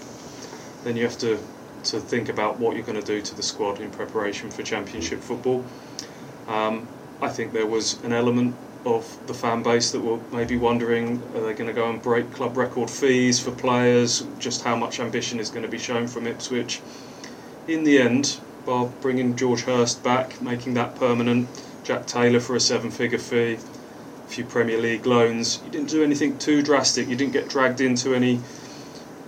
Then 0.84 0.96
you 0.96 1.02
have 1.02 1.18
to 1.18 1.40
to 1.90 1.98
think 1.98 2.28
about 2.28 2.60
what 2.60 2.76
you're 2.76 2.86
going 2.86 3.00
to 3.00 3.04
do 3.04 3.20
to 3.20 3.34
the 3.34 3.42
squad 3.42 3.80
in 3.80 3.90
preparation 3.90 4.48
for 4.48 4.62
championship 4.62 5.18
football. 5.18 5.64
Um, 6.46 6.86
I 7.20 7.28
think 7.28 7.52
there 7.52 7.66
was 7.66 8.00
an 8.04 8.12
element 8.12 8.54
of 8.86 9.26
the 9.26 9.34
fan 9.34 9.64
base 9.64 9.90
that 9.90 10.00
were 10.00 10.20
maybe 10.30 10.56
wondering 10.56 11.20
are 11.34 11.40
they 11.40 11.52
going 11.52 11.66
to 11.66 11.72
go 11.72 11.90
and 11.90 12.00
break 12.00 12.32
club 12.32 12.56
record 12.56 12.88
fees 12.88 13.40
for 13.40 13.50
players, 13.50 14.24
just 14.38 14.62
how 14.62 14.76
much 14.76 15.00
ambition 15.00 15.40
is 15.40 15.50
going 15.50 15.64
to 15.64 15.68
be 15.68 15.78
shown 15.78 16.06
from 16.06 16.28
Ipswich. 16.28 16.80
In 17.66 17.82
the 17.82 17.98
end, 17.98 18.38
by 18.64 18.84
bringing 19.00 19.36
George 19.36 19.62
Hirst 19.62 20.02
back, 20.02 20.40
making 20.40 20.74
that 20.74 20.96
permanent, 20.96 21.48
Jack 21.84 22.06
Taylor 22.06 22.40
for 22.40 22.56
a 22.56 22.60
seven 22.60 22.90
figure 22.90 23.18
fee, 23.18 23.54
a 23.54 24.28
few 24.28 24.44
Premier 24.44 24.78
League 24.80 25.06
loans, 25.06 25.60
you 25.64 25.70
didn't 25.70 25.90
do 25.90 26.02
anything 26.02 26.38
too 26.38 26.62
drastic, 26.62 27.08
you 27.08 27.16
didn't 27.16 27.32
get 27.32 27.48
dragged 27.48 27.80
into 27.80 28.14
any 28.14 28.40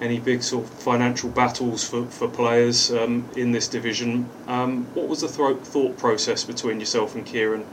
any 0.00 0.19
big 0.19 0.43
sort 0.43 0.64
of 0.64 0.71
financial 0.71 1.31
battles 1.31 1.88
for, 1.88 2.05
for 2.07 2.28
players 2.28 2.90
um, 2.93 3.26
in 3.35 3.52
this 3.52 3.66
division. 3.66 4.28
Um, 4.47 4.85
what 4.95 5.09
was 5.09 5.23
the 5.23 5.28
th- 5.28 5.64
thought 5.64 5.97
process 5.97 6.45
between 6.45 6.81
yourself 6.81 7.14
and 7.14 7.25
Kieran 7.25 7.64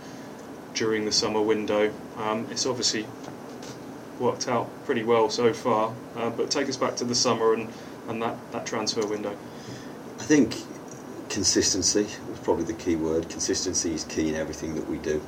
during 0.73 1.03
the 1.03 1.11
summer 1.11 1.41
window? 1.41 1.91
Um, 2.17 2.47
it's 2.49 2.65
obviously 2.65 3.05
worked 4.19 4.47
out 4.47 4.69
pretty 4.85 5.03
well 5.03 5.29
so 5.29 5.53
far, 5.53 5.93
uh, 6.15 6.29
but 6.29 6.49
take 6.49 6.69
us 6.69 6.77
back 6.77 6.95
to 6.97 7.03
the 7.03 7.15
summer 7.15 7.53
and, 7.53 7.67
and 8.07 8.21
that, 8.21 8.37
that 8.53 8.65
transfer 8.65 9.05
window. 9.05 9.35
I 10.19 10.23
think 10.23 10.55
consistency 11.33 12.05
was 12.29 12.37
probably 12.43 12.63
the 12.63 12.73
key 12.73 12.95
word. 12.95 13.27
Consistency 13.27 13.95
is 13.95 14.03
key 14.03 14.29
in 14.29 14.35
everything 14.35 14.75
that 14.75 14.87
we 14.87 14.99
do. 14.99 15.19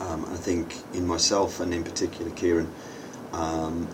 Um, 0.00 0.24
I 0.30 0.36
think 0.36 0.76
in 0.94 1.06
myself 1.08 1.58
and 1.58 1.74
in 1.74 1.82
particular 1.82 2.30
Kieran, 2.30 2.72
um, 3.32 3.88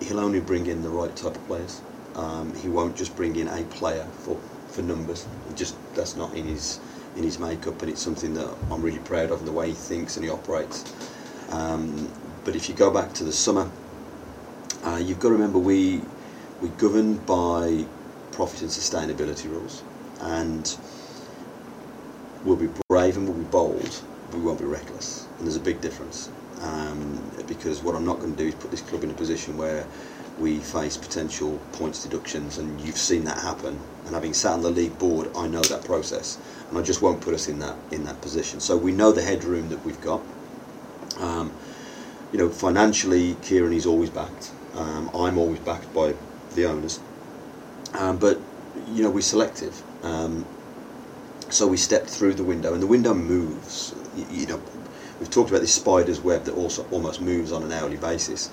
he'll 0.00 0.20
only 0.20 0.40
bring 0.40 0.66
in 0.66 0.82
the 0.82 0.90
right 0.90 1.14
type 1.16 1.34
of 1.34 1.46
players. 1.46 1.80
Um, 2.14 2.54
he 2.56 2.68
won't 2.68 2.94
just 2.94 3.16
bring 3.16 3.36
in 3.36 3.48
a 3.48 3.62
player 3.64 4.04
for, 4.04 4.38
for 4.68 4.82
numbers. 4.82 5.26
He 5.48 5.54
just 5.54 5.76
that's 5.94 6.14
not 6.14 6.34
in 6.34 6.44
his 6.44 6.78
in 7.16 7.24
his 7.24 7.38
makeup, 7.38 7.80
and 7.80 7.90
it's 7.90 8.02
something 8.02 8.34
that 8.34 8.54
I'm 8.70 8.82
really 8.82 8.98
proud 8.98 9.30
of 9.30 9.40
in 9.40 9.46
the 9.46 9.52
way 9.52 9.68
he 9.68 9.74
thinks 9.74 10.16
and 10.16 10.24
he 10.24 10.30
operates. 10.30 10.84
Um, 11.50 12.10
but 12.44 12.54
if 12.54 12.68
you 12.68 12.74
go 12.74 12.90
back 12.90 13.14
to 13.14 13.24
the 13.24 13.32
summer, 13.32 13.70
uh, 14.84 15.00
you've 15.02 15.20
got 15.20 15.28
to 15.28 15.34
remember 15.34 15.58
we 15.58 16.02
we 16.60 16.68
governed 16.68 17.24
by 17.24 17.86
profit 18.30 18.62
and 18.62 18.70
sustainability 18.70 19.48
rules, 19.50 19.82
and 20.22 20.76
we'll 22.44 22.56
be 22.56 22.70
brave 22.88 23.16
and 23.16 23.28
we'll 23.28 23.38
be 23.38 23.44
bold, 23.44 24.02
but 24.30 24.38
we 24.38 24.44
won't 24.44 24.58
be 24.58 24.64
reckless. 24.64 25.28
And 25.38 25.46
there's 25.46 25.56
a 25.56 25.60
big 25.60 25.80
difference 25.80 26.30
um, 26.60 27.32
because 27.46 27.82
what 27.82 27.94
I'm 27.94 28.04
not 28.06 28.20
going 28.20 28.36
to 28.36 28.42
do 28.42 28.48
is 28.48 28.54
put 28.54 28.70
this 28.70 28.82
club 28.82 29.04
in 29.04 29.10
a 29.10 29.14
position 29.14 29.56
where 29.56 29.88
we 30.36 30.60
face 30.60 30.96
potential 30.96 31.60
points 31.72 32.02
deductions, 32.02 32.58
and 32.58 32.80
you've 32.80 32.96
seen 32.98 33.24
that 33.24 33.38
happen. 33.38 33.84
And 34.06 34.14
having 34.14 34.34
sat 34.34 34.54
on 34.54 34.62
the 34.62 34.70
league 34.70 34.98
board, 34.98 35.28
I 35.36 35.46
know 35.46 35.60
that 35.62 35.84
process, 35.84 36.38
and 36.70 36.78
I 36.78 36.82
just 36.82 37.02
won't 37.02 37.20
put 37.20 37.34
us 37.34 37.48
in 37.48 37.58
that 37.60 37.78
in 37.90 38.04
that 38.04 38.22
position. 38.22 38.60
So 38.60 38.76
we 38.76 38.92
know 38.92 39.12
the 39.12 39.22
headroom 39.22 39.68
that 39.68 39.84
we've 39.84 40.00
got. 40.00 40.26
Um, 41.18 41.56
you 42.32 42.38
know, 42.38 42.48
financially, 42.48 43.34
Kieran 43.36 43.74
is 43.74 43.86
always 43.86 44.10
backed. 44.10 44.54
Um, 44.74 45.10
I'm 45.14 45.36
always 45.38 45.60
backed 45.60 45.92
by 45.92 46.16
the 46.54 46.64
owners, 46.64 47.00
um, 47.94 48.18
but 48.18 48.42
you 48.74 49.02
know 49.02 49.10
we're 49.10 49.20
selective. 49.20 49.84
Um, 50.02 50.44
so 51.50 51.66
we 51.66 51.76
stepped 51.76 52.08
through 52.08 52.34
the 52.34 52.44
window, 52.44 52.72
and 52.72 52.82
the 52.82 52.86
window 52.86 53.14
moves. 53.14 53.94
You, 54.16 54.26
you 54.30 54.46
know, 54.46 54.60
we've 55.20 55.30
talked 55.30 55.50
about 55.50 55.60
this 55.60 55.74
spider's 55.74 56.20
web 56.20 56.44
that 56.44 56.54
also 56.54 56.86
almost 56.90 57.20
moves 57.20 57.52
on 57.52 57.62
an 57.62 57.72
hourly 57.72 57.98
basis, 57.98 58.50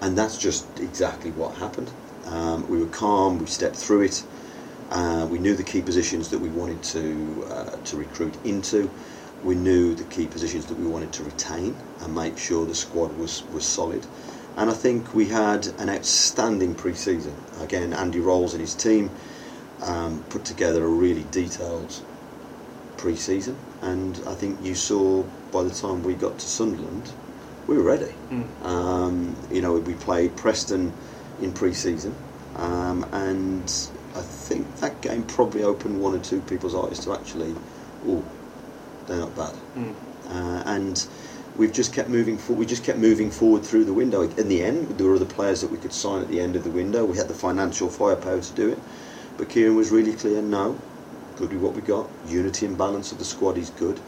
and 0.00 0.16
that's 0.16 0.38
just 0.38 0.66
exactly 0.80 1.30
what 1.30 1.54
happened. 1.56 1.90
Um, 2.26 2.68
we 2.68 2.78
were 2.78 2.90
calm. 2.90 3.38
We 3.38 3.46
stepped 3.46 3.76
through 3.76 4.02
it. 4.02 4.24
Uh, 4.90 5.28
we 5.30 5.38
knew 5.38 5.54
the 5.54 5.62
key 5.62 5.82
positions 5.82 6.30
that 6.30 6.38
we 6.38 6.48
wanted 6.48 6.82
to 6.84 7.44
uh, 7.50 7.76
to 7.84 7.96
recruit 7.96 8.34
into. 8.44 8.90
We 9.44 9.54
knew 9.54 9.94
the 9.94 10.04
key 10.04 10.26
positions 10.26 10.66
that 10.66 10.78
we 10.78 10.86
wanted 10.86 11.12
to 11.12 11.22
retain 11.22 11.76
and 12.00 12.14
make 12.14 12.38
sure 12.38 12.66
the 12.66 12.74
squad 12.74 13.16
was 13.18 13.44
was 13.52 13.64
solid. 13.64 14.06
And 14.56 14.70
I 14.70 14.74
think 14.74 15.14
we 15.14 15.26
had 15.26 15.68
an 15.78 15.88
outstanding 15.88 16.74
pre-season. 16.74 17.34
Again, 17.60 17.92
Andy 17.92 18.18
Rolls 18.18 18.54
and 18.54 18.60
his 18.60 18.74
team 18.74 19.10
um, 19.82 20.22
put 20.30 20.44
together 20.44 20.84
a 20.84 20.88
really 20.88 21.24
detailed 21.30 22.02
pre-season, 22.96 23.56
and 23.82 24.20
I 24.26 24.34
think 24.34 24.58
you 24.62 24.74
saw 24.74 25.22
by 25.52 25.62
the 25.62 25.70
time 25.70 26.02
we 26.02 26.14
got 26.14 26.38
to 26.38 26.46
Sunderland, 26.46 27.12
we 27.66 27.76
were 27.76 27.84
ready. 27.84 28.12
Mm. 28.30 28.64
Um, 28.64 29.36
you 29.50 29.62
know, 29.62 29.74
we 29.74 29.94
played 29.94 30.36
Preston 30.36 30.92
in 31.40 31.52
pre-season, 31.52 32.14
um, 32.56 33.04
and 33.12 33.64
I 34.14 34.20
think 34.20 34.76
that 34.76 35.00
game 35.00 35.22
probably 35.24 35.62
opened 35.62 36.00
one 36.00 36.14
or 36.14 36.18
two 36.18 36.40
people's 36.42 36.74
eyes 36.74 36.98
to 37.04 37.12
actually, 37.12 37.54
oh, 38.06 38.24
they're 39.06 39.18
not 39.18 39.34
bad. 39.36 39.54
Mm. 39.76 39.94
Uh, 40.28 40.62
and 40.66 41.06
we've 41.56 41.72
just 41.72 41.92
kept 41.92 42.08
moving 42.08 42.38
forward. 42.38 42.60
We 42.60 42.66
just 42.66 42.84
kept 42.84 42.98
moving 42.98 43.30
forward 43.30 43.64
through 43.64 43.84
the 43.84 43.92
window. 43.92 44.22
In 44.22 44.48
the 44.48 44.62
end, 44.62 44.88
there 44.98 45.06
were 45.06 45.16
other 45.16 45.24
players 45.24 45.60
that 45.60 45.70
we 45.70 45.78
could 45.78 45.92
sign 45.92 46.22
at 46.22 46.28
the 46.28 46.40
end 46.40 46.56
of 46.56 46.64
the 46.64 46.70
window. 46.70 47.04
We 47.04 47.16
had 47.16 47.28
the 47.28 47.34
financial 47.34 47.88
firepower 47.88 48.40
to 48.40 48.54
do 48.54 48.70
it, 48.70 48.78
but 49.38 49.48
Kieran 49.48 49.76
was 49.76 49.90
really 49.90 50.12
clear. 50.12 50.42
No, 50.42 50.78
good 51.36 51.52
with 51.52 51.62
what 51.62 51.74
we 51.74 51.80
got. 51.80 52.10
Unity 52.26 52.66
and 52.66 52.76
balance 52.76 53.12
of 53.12 53.18
the 53.18 53.24
squad 53.24 53.56
is 53.56 53.70
good. 53.70 53.98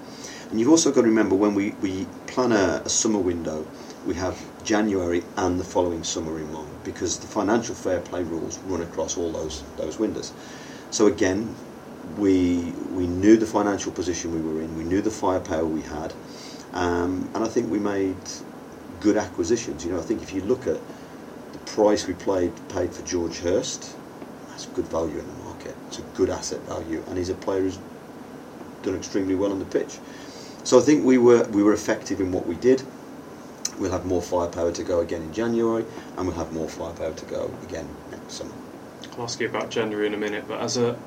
And 0.51 0.59
you've 0.59 0.69
also 0.69 0.91
got 0.91 1.03
to 1.03 1.07
remember 1.07 1.37
when 1.37 1.55
we, 1.55 1.71
we 1.81 2.07
plan 2.27 2.53
a, 2.53 2.83
a 2.85 2.89
summer 2.89 3.21
window, 3.21 3.65
we 4.05 4.15
have 4.17 4.37
January 4.65 5.23
and 5.37 5.61
the 5.61 5.65
following 5.65 6.03
summer 6.03 6.39
in 6.39 6.53
mind 6.53 6.69
because 6.85 7.19
the 7.19 7.27
financial 7.27 7.75
fair 7.75 8.01
play 8.01 8.23
rules 8.23 8.59
run 8.61 8.83
across 8.83 9.17
all 9.17 9.31
those 9.31 9.63
those 9.77 9.99
windows. 9.99 10.33
So 10.91 11.07
again, 11.07 11.55
we 12.19 12.73
we 12.93 13.07
knew 13.07 13.37
the 13.37 13.47
financial 13.47 13.93
position 13.93 14.33
we 14.33 14.41
were 14.41 14.61
in, 14.61 14.77
we 14.77 14.85
knew 14.85 15.01
the 15.01 15.11
firepower 15.11 15.65
we 15.65 15.83
had, 15.83 16.13
um, 16.73 17.29
and 17.35 17.45
I 17.45 17.49
think 17.49 17.71
we 17.71 17.79
made 17.79 18.17
good 19.01 19.17
acquisitions. 19.17 19.85
You 19.85 19.93
know, 19.93 19.99
I 19.99 20.03
think 20.03 20.23
if 20.23 20.33
you 20.33 20.41
look 20.43 20.67
at 20.67 20.81
the 21.53 21.59
price 21.67 22.07
we 22.07 22.15
played 22.15 22.53
paid 22.69 22.93
for 22.93 23.03
George 23.03 23.39
Hirst, 23.39 23.97
that's 24.61 24.73
good 24.75 24.87
value 24.89 25.19
in 25.19 25.27
the 25.27 25.45
market. 25.45 25.75
It's 25.89 25.99
a 25.99 26.03
good 26.15 26.29
asset 26.29 26.61
value, 26.61 27.03
and 27.09 27.17
he's 27.17 27.31
a 27.31 27.35
player 27.35 27.63
who's 27.63 27.79
done 28.83 28.95
extremely 28.95 29.35
well 29.35 29.53
on 29.53 29.59
the 29.59 29.65
pitch. 29.65 29.99
So 30.65 30.79
I 30.79 30.83
think 30.83 31.05
we 31.05 31.17
were 31.17 31.45
we 31.45 31.63
were 31.63 31.73
effective 31.73 32.21
in 32.21 32.31
what 32.31 32.47
we 32.47 32.57
did. 32.57 32.83
We'll 33.79 33.93
have 33.93 34.05
more 34.05 34.21
firepower 34.21 34.73
to 34.73 34.83
go 34.83 35.01
again 35.01 35.23
in 35.23 35.33
January, 35.33 35.87
and 36.17 36.27
we'll 36.27 36.37
have 36.37 36.53
more 36.53 36.69
firepower 36.69 37.15
to 37.15 37.25
go 37.25 37.51
again 37.63 37.89
next 38.11 38.35
summer. 38.35 38.53
I'll 39.17 39.25
ask 39.25 39.41
you 39.41 39.49
about 39.49 39.71
January 39.71 40.07
in 40.07 40.15
a 40.15 40.19
minute, 40.19 40.45
but 40.47 40.61
as 40.61 40.77
a 40.77 40.99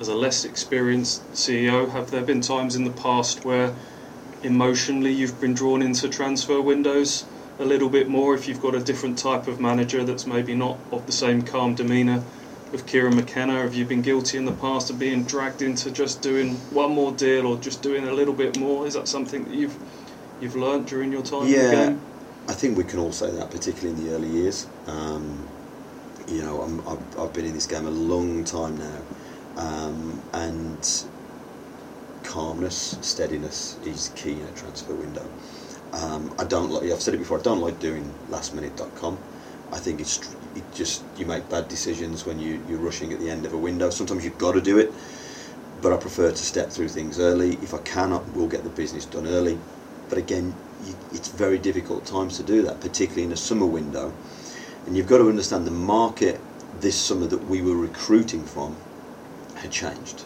as 0.00 0.06
a 0.08 0.14
less 0.14 0.44
experienced 0.44 1.28
CEO, 1.32 1.90
have 1.90 2.12
there 2.12 2.22
been 2.22 2.40
times 2.40 2.76
in 2.76 2.84
the 2.84 2.92
past 3.02 3.44
where 3.44 3.74
emotionally 4.44 5.12
you've 5.12 5.40
been 5.40 5.54
drawn 5.54 5.82
into 5.82 6.08
transfer 6.08 6.60
windows 6.60 7.24
a 7.58 7.64
little 7.64 7.88
bit 7.88 8.08
more 8.08 8.34
if 8.34 8.46
you've 8.46 8.60
got 8.60 8.74
a 8.74 8.80
different 8.80 9.16
type 9.16 9.46
of 9.48 9.60
manager 9.60 10.04
that's 10.04 10.26
maybe 10.26 10.54
not 10.54 10.76
of 10.92 11.06
the 11.06 11.12
same 11.12 11.40
calm 11.42 11.74
demeanour 11.74 12.22
with 12.74 12.86
Kieran 12.86 13.14
McKenna? 13.14 13.62
Have 13.62 13.72
you 13.72 13.84
been 13.84 14.02
guilty 14.02 14.36
in 14.36 14.44
the 14.44 14.52
past 14.52 14.90
of 14.90 14.98
being 14.98 15.22
dragged 15.22 15.62
into 15.62 15.92
just 15.92 16.20
doing 16.22 16.56
one 16.72 16.90
more 16.90 17.12
deal 17.12 17.46
or 17.46 17.56
just 17.56 17.82
doing 17.82 18.08
a 18.08 18.12
little 18.12 18.34
bit 18.34 18.58
more? 18.58 18.84
Is 18.84 18.94
that 18.94 19.06
something 19.06 19.44
that 19.44 19.54
you've 19.54 19.78
you've 20.40 20.56
learnt 20.56 20.88
during 20.88 21.12
your 21.12 21.22
time 21.22 21.46
yeah, 21.46 21.58
in 21.58 21.70
the 21.70 21.76
game? 21.76 22.00
I 22.48 22.52
think 22.52 22.76
we 22.76 22.82
can 22.82 22.98
all 22.98 23.12
say 23.12 23.30
that, 23.30 23.50
particularly 23.52 23.96
in 23.96 24.04
the 24.04 24.12
early 24.12 24.28
years. 24.28 24.66
Um, 24.88 25.48
you 26.26 26.42
know, 26.42 26.62
i 26.62 26.90
have 26.90 27.18
I've 27.18 27.32
been 27.32 27.44
in 27.44 27.54
this 27.54 27.66
game 27.66 27.86
a 27.86 27.90
long 27.90 28.42
time 28.42 28.76
now, 28.76 29.00
um, 29.56 30.20
and 30.32 31.06
calmness, 32.24 32.98
steadiness 33.02 33.78
is 33.84 34.10
key 34.16 34.32
in 34.32 34.46
a 34.46 34.52
transfer 34.52 34.94
window. 34.94 35.26
Um, 35.92 36.34
I 36.40 36.44
don't 36.44 36.72
like. 36.72 36.90
I've 36.90 37.00
said 37.00 37.14
it 37.14 37.18
before. 37.18 37.38
I 37.38 37.42
don't 37.42 37.60
like 37.60 37.78
doing 37.78 38.12
lastminute.com. 38.30 39.16
I 39.70 39.78
think 39.78 40.00
it's 40.00 40.18
it 40.54 40.64
just 40.74 41.02
you 41.16 41.26
make 41.26 41.48
bad 41.48 41.68
decisions 41.68 42.26
when 42.26 42.38
you, 42.38 42.62
you're 42.68 42.78
rushing 42.78 43.12
at 43.12 43.20
the 43.20 43.30
end 43.30 43.46
of 43.46 43.52
a 43.52 43.58
window. 43.58 43.90
Sometimes 43.90 44.24
you've 44.24 44.38
got 44.38 44.52
to 44.52 44.60
do 44.60 44.78
it, 44.78 44.92
but 45.82 45.92
I 45.92 45.96
prefer 45.96 46.30
to 46.30 46.36
step 46.36 46.70
through 46.70 46.88
things 46.88 47.18
early. 47.18 47.54
If 47.54 47.74
I 47.74 47.78
cannot, 47.78 48.26
we'll 48.32 48.48
get 48.48 48.64
the 48.64 48.70
business 48.70 49.04
done 49.04 49.26
early. 49.26 49.58
But 50.08 50.18
again, 50.18 50.54
you, 50.84 50.94
it's 51.12 51.28
very 51.28 51.58
difficult 51.58 52.06
times 52.06 52.36
to 52.36 52.42
do 52.42 52.62
that, 52.62 52.80
particularly 52.80 53.24
in 53.24 53.32
a 53.32 53.36
summer 53.36 53.66
window. 53.66 54.12
And 54.86 54.96
you've 54.96 55.08
got 55.08 55.18
to 55.18 55.28
understand 55.28 55.66
the 55.66 55.70
market 55.70 56.40
this 56.80 57.00
summer 57.00 57.26
that 57.26 57.44
we 57.48 57.62
were 57.62 57.76
recruiting 57.76 58.44
from 58.44 58.76
had 59.56 59.70
changed 59.70 60.24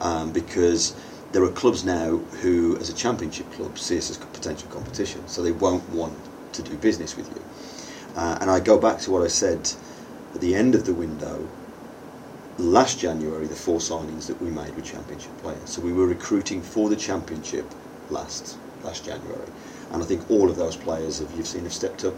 um, 0.00 0.32
because 0.32 0.94
there 1.32 1.42
are 1.42 1.50
clubs 1.50 1.84
now 1.84 2.16
who, 2.42 2.76
as 2.78 2.88
a 2.88 2.94
championship 2.94 3.50
club, 3.52 3.78
see 3.78 3.98
us 3.98 4.10
as 4.10 4.16
potential 4.18 4.68
competition, 4.70 5.26
so 5.28 5.42
they 5.42 5.52
won't 5.52 5.88
want 5.90 6.16
to 6.52 6.62
do 6.62 6.76
business 6.76 7.16
with 7.16 7.28
you. 7.28 7.42
Uh, 8.18 8.36
and 8.40 8.50
I 8.50 8.58
go 8.58 8.76
back 8.76 8.98
to 9.02 9.12
what 9.12 9.22
I 9.22 9.28
said 9.28 9.70
at 10.34 10.40
the 10.40 10.52
end 10.56 10.74
of 10.74 10.84
the 10.84 10.92
window 10.92 11.48
last 12.58 12.98
January, 12.98 13.46
the 13.46 13.54
four 13.54 13.78
signings 13.78 14.26
that 14.26 14.42
we 14.42 14.50
made 14.50 14.74
were 14.74 14.82
championship 14.82 15.36
players. 15.38 15.70
So 15.70 15.80
we 15.80 15.92
were 15.92 16.08
recruiting 16.08 16.60
for 16.60 16.88
the 16.88 16.96
championship 16.96 17.64
last 18.10 18.58
last 18.82 19.04
January, 19.04 19.48
and 19.92 20.02
I 20.02 20.06
think 20.06 20.28
all 20.28 20.50
of 20.50 20.56
those 20.56 20.76
players 20.76 21.20
have 21.20 21.30
you've 21.36 21.46
seen 21.46 21.62
have 21.62 21.72
stepped 21.72 22.04
up 22.04 22.14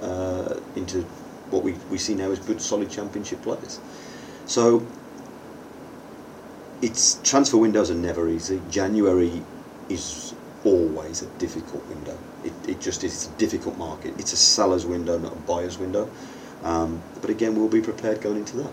uh, 0.00 0.60
into 0.76 1.02
what 1.50 1.62
we, 1.62 1.72
we 1.90 1.98
see 1.98 2.14
now 2.14 2.30
as 2.30 2.38
good, 2.38 2.62
solid 2.62 2.90
championship 2.90 3.42
players. 3.42 3.80
So 4.46 4.86
it's 6.80 7.20
transfer 7.22 7.58
windows 7.58 7.90
are 7.90 7.94
never 7.94 8.30
easy. 8.30 8.62
January 8.70 9.42
is 9.90 10.34
always 10.64 11.22
a 11.22 11.26
difficult 11.38 11.84
window. 11.86 12.16
It, 12.44 12.52
it 12.68 12.80
just 12.80 13.04
is 13.04 13.14
it's 13.14 13.26
a 13.28 13.38
difficult 13.38 13.76
market. 13.78 14.14
It's 14.18 14.32
a 14.32 14.36
seller's 14.36 14.86
window, 14.86 15.18
not 15.18 15.32
a 15.32 15.36
buyer's 15.36 15.78
window. 15.78 16.10
Um, 16.62 17.02
but 17.20 17.30
again, 17.30 17.54
we'll 17.54 17.68
be 17.68 17.80
prepared 17.80 18.20
going 18.20 18.38
into 18.38 18.56
that. 18.58 18.70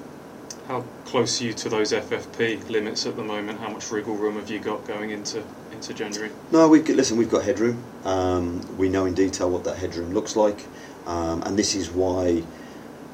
How 0.68 0.86
close 1.06 1.42
are 1.42 1.46
you 1.46 1.54
to 1.54 1.70
those 1.70 1.92
FFP 1.92 2.70
limits 2.70 3.06
at 3.06 3.18
the 3.18 3.24
moment? 3.24 3.60
How 3.60 3.70
much 3.70 3.92
wriggle 3.92 4.16
room 4.16 4.36
have 4.36 4.50
you 4.50 4.60
got 4.60 4.88
going 4.88 5.10
into 5.10 5.44
into 5.72 5.94
January? 5.94 6.32
No, 6.52 6.70
we 6.70 6.82
listen. 6.82 7.18
We've 7.18 7.30
got 7.30 7.44
headroom. 7.44 7.84
Um, 8.06 8.78
we 8.78 8.88
know 8.88 9.06
in 9.06 9.14
detail 9.14 9.50
what 9.50 9.64
that 9.66 9.78
headroom 9.78 10.14
looks 10.14 10.36
like, 10.36 10.66
um, 11.06 11.42
and 11.44 11.58
this 11.58 11.76
is 11.76 11.92
why 11.92 12.44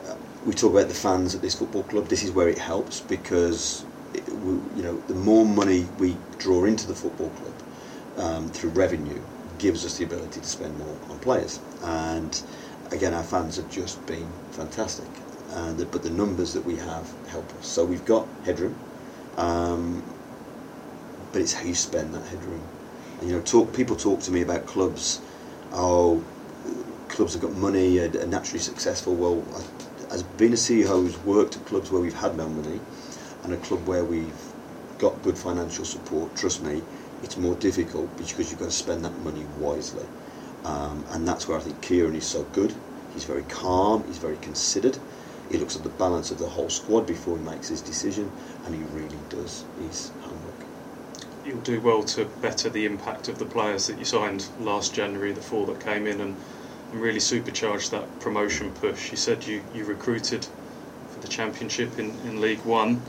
uh, 0.05 0.15
we 0.45 0.53
talk 0.53 0.71
about 0.73 0.87
the 0.87 0.93
fans 0.93 1.33
at 1.33 1.41
this 1.41 1.55
football 1.55 1.83
club. 1.83 2.07
This 2.07 2.23
is 2.23 2.31
where 2.31 2.49
it 2.49 2.59
helps 2.59 2.99
because 3.01 3.85
it, 4.13 4.27
we, 4.29 4.53
you 4.75 4.83
know 4.83 5.01
the 5.07 5.15
more 5.15 5.45
money 5.45 5.87
we 5.97 6.15
draw 6.37 6.65
into 6.65 6.85
the 6.85 6.95
football 6.95 7.29
club 7.29 7.46
um, 8.17 8.49
through 8.49 8.71
revenue 8.71 9.21
gives 9.57 9.85
us 9.85 9.97
the 9.97 10.03
ability 10.03 10.41
to 10.41 10.47
spend 10.47 10.77
more 10.77 10.97
on 11.09 11.19
players. 11.19 11.59
And 11.83 12.39
again, 12.91 13.13
our 13.13 13.23
fans 13.23 13.55
have 13.57 13.69
just 13.71 14.05
been 14.05 14.27
fantastic. 14.51 15.07
The, 15.75 15.85
but 15.85 16.03
the 16.03 16.09
numbers 16.09 16.53
that 16.53 16.65
we 16.65 16.75
have 16.75 17.11
help 17.29 17.49
us. 17.55 17.67
So 17.67 17.83
we've 17.83 18.05
got 18.05 18.27
headroom, 18.45 18.75
um, 19.37 20.03
but 21.31 21.41
it's 21.41 21.53
how 21.53 21.65
you 21.65 21.73
spend 21.73 22.13
that 22.13 22.23
headroom. 22.25 22.61
And, 23.19 23.29
you 23.29 23.35
know, 23.35 23.41
talk 23.41 23.73
people 23.73 23.95
talk 23.95 24.21
to 24.21 24.31
me 24.31 24.41
about 24.41 24.65
clubs. 24.67 25.19
Oh, 25.71 26.23
clubs 27.07 27.33
have 27.33 27.41
got 27.41 27.53
money 27.53 27.97
and 27.97 28.15
are 28.15 28.27
naturally 28.27 28.59
successful. 28.59 29.15
Well, 29.15 29.43
as 30.11 30.23
being 30.23 30.53
a 30.53 30.55
CEO 30.55 30.87
who's 30.87 31.17
worked 31.19 31.55
at 31.55 31.65
clubs 31.65 31.91
where 31.91 32.01
we've 32.01 32.13
had 32.13 32.37
no 32.37 32.47
money, 32.47 32.79
and 33.43 33.53
a 33.53 33.57
club 33.57 33.87
where 33.87 34.03
we've 34.03 34.53
got 34.99 35.21
good 35.23 35.37
financial 35.37 35.85
support, 35.85 36.35
trust 36.35 36.61
me, 36.61 36.81
it's 37.23 37.37
more 37.37 37.55
difficult 37.55 38.15
because 38.17 38.51
you've 38.51 38.59
got 38.59 38.65
to 38.65 38.71
spend 38.71 39.03
that 39.05 39.17
money 39.19 39.45
wisely. 39.57 40.05
Um, 40.65 41.05
and 41.11 41.27
that's 41.27 41.47
where 41.47 41.57
I 41.57 41.61
think 41.61 41.81
Kieran 41.81 42.15
is 42.15 42.25
so 42.25 42.43
good. 42.43 42.73
He's 43.13 43.23
very 43.23 43.43
calm, 43.43 44.03
he's 44.05 44.17
very 44.17 44.37
considered. 44.37 44.97
He 45.49 45.57
looks 45.57 45.75
at 45.75 45.83
the 45.83 45.89
balance 45.89 46.29
of 46.29 46.39
the 46.39 46.47
whole 46.49 46.69
squad 46.69 47.07
before 47.07 47.37
he 47.37 47.43
makes 47.43 47.69
his 47.69 47.81
decision, 47.81 48.31
and 48.65 48.75
he 48.75 48.81
really 48.93 49.19
does 49.29 49.63
his 49.79 50.11
homework. 50.21 50.65
You'll 51.45 51.61
do 51.61 51.79
well 51.79 52.03
to 52.03 52.25
better 52.41 52.69
the 52.69 52.85
impact 52.85 53.29
of 53.29 53.39
the 53.39 53.45
players 53.45 53.87
that 53.87 53.97
you 53.97 54.03
signed 54.03 54.47
last 54.59 54.93
January, 54.93 55.31
the 55.31 55.41
four 55.41 55.65
that 55.67 55.79
came 55.79 56.05
in, 56.05 56.19
and, 56.19 56.35
and 56.91 57.01
really 57.01 57.19
supercharge 57.19 57.89
that 57.91 58.19
promotion 58.19 58.71
push. 58.71 59.11
You 59.11 59.17
said 59.17 59.45
you, 59.45 59.61
you 59.73 59.85
recruited 59.85 60.45
for 61.09 61.21
the 61.21 61.29
Championship 61.29 61.97
in, 61.97 62.11
in 62.25 62.41
League 62.41 62.65
One 62.65 63.01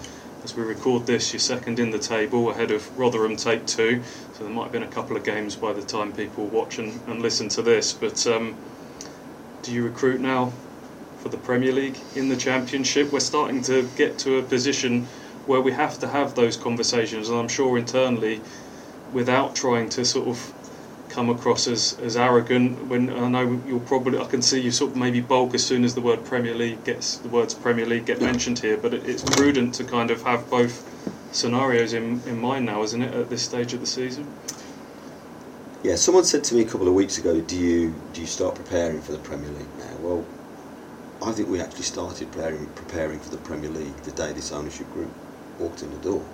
as 0.44 0.54
we 0.54 0.62
record 0.62 1.06
this, 1.06 1.32
you're 1.32 1.40
second 1.40 1.78
in 1.78 1.90
the 1.90 1.98
table 1.98 2.50
ahead 2.50 2.70
of 2.70 2.98
Rotherham 2.98 3.36
Take 3.36 3.66
Two. 3.66 4.02
So 4.34 4.44
there 4.44 4.52
might 4.52 4.64
have 4.64 4.72
been 4.72 4.82
a 4.82 4.88
couple 4.88 5.16
of 5.16 5.24
games 5.24 5.56
by 5.56 5.72
the 5.72 5.82
time 5.82 6.12
people 6.12 6.46
watch 6.46 6.78
and, 6.78 7.00
and 7.08 7.20
listen 7.20 7.48
to 7.50 7.62
this. 7.62 7.92
But 7.92 8.26
um, 8.26 8.56
do 9.62 9.72
you 9.72 9.84
recruit 9.84 10.20
now 10.20 10.52
for 11.18 11.28
the 11.28 11.36
Premier 11.36 11.72
League 11.72 11.98
in 12.14 12.28
the 12.28 12.36
Championship? 12.36 13.12
We're 13.12 13.20
starting 13.20 13.62
to 13.62 13.88
get 13.96 14.18
to 14.20 14.38
a 14.38 14.42
position 14.42 15.06
where 15.46 15.60
we 15.60 15.72
have 15.72 15.98
to 16.00 16.08
have 16.08 16.34
those 16.34 16.56
conversations, 16.56 17.28
and 17.28 17.38
I'm 17.38 17.48
sure 17.48 17.76
internally, 17.78 18.40
without 19.12 19.56
trying 19.56 19.88
to 19.90 20.04
sort 20.04 20.28
of 20.28 20.52
come 21.18 21.30
across 21.30 21.66
as, 21.66 21.98
as 21.98 22.16
arrogant 22.16 22.86
when 22.86 23.10
I 23.10 23.26
know 23.28 23.60
you'll 23.66 23.80
probably 23.80 24.20
I 24.20 24.24
can 24.26 24.40
see 24.40 24.60
you 24.60 24.70
sort 24.70 24.92
of 24.92 24.96
maybe 24.96 25.20
bulk 25.20 25.52
as 25.52 25.66
soon 25.66 25.82
as 25.82 25.96
the 25.96 26.00
word 26.00 26.24
Premier 26.24 26.54
League 26.54 26.84
gets 26.84 27.16
the 27.16 27.28
words 27.28 27.54
Premier 27.54 27.86
League 27.86 28.06
get 28.06 28.20
mentioned 28.20 28.60
here 28.60 28.76
but 28.76 28.94
it, 28.94 29.04
it's 29.04 29.24
prudent 29.24 29.74
to 29.74 29.82
kind 29.82 30.12
of 30.12 30.22
have 30.22 30.48
both 30.48 30.76
scenarios 31.32 31.92
in, 31.92 32.22
in 32.26 32.40
mind 32.40 32.66
now 32.66 32.84
isn't 32.84 33.02
it 33.02 33.12
at 33.12 33.28
this 33.30 33.42
stage 33.42 33.74
of 33.74 33.80
the 33.80 33.86
season? 33.86 34.32
Yeah 35.82 35.96
someone 35.96 36.22
said 36.22 36.44
to 36.44 36.54
me 36.54 36.60
a 36.60 36.64
couple 36.64 36.86
of 36.86 36.94
weeks 36.94 37.18
ago 37.18 37.40
do 37.40 37.56
you 37.56 37.92
do 38.12 38.20
you 38.20 38.28
start 38.28 38.54
preparing 38.54 39.00
for 39.00 39.10
the 39.10 39.18
Premier 39.18 39.50
League 39.50 39.76
now? 39.76 39.96
Well 40.00 40.24
I 41.20 41.32
think 41.32 41.48
we 41.48 41.60
actually 41.60 41.82
started 41.82 42.30
preparing, 42.30 42.64
preparing 42.76 43.18
for 43.18 43.30
the 43.30 43.38
Premier 43.38 43.70
League 43.70 43.96
the 44.04 44.12
day 44.12 44.32
this 44.32 44.52
ownership 44.52 44.88
group 44.92 45.10
walked 45.58 45.82
in 45.82 45.90
the 45.90 45.98
door. 45.98 46.24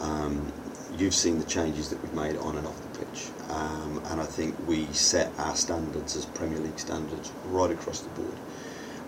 Um, 0.00 0.52
you've 0.98 1.14
seen 1.14 1.38
the 1.38 1.44
changes 1.44 1.90
that 1.90 2.02
we've 2.02 2.14
made 2.14 2.36
on 2.36 2.56
and 2.56 2.66
off 2.66 2.80
the 2.80 2.98
pitch, 2.98 3.28
um, 3.50 4.02
and 4.06 4.20
I 4.20 4.26
think 4.26 4.54
we 4.66 4.86
set 4.86 5.32
our 5.38 5.56
standards 5.56 6.16
as 6.16 6.26
Premier 6.26 6.58
League 6.58 6.78
standards 6.78 7.32
right 7.46 7.70
across 7.70 8.00
the 8.00 8.08
board. 8.10 8.38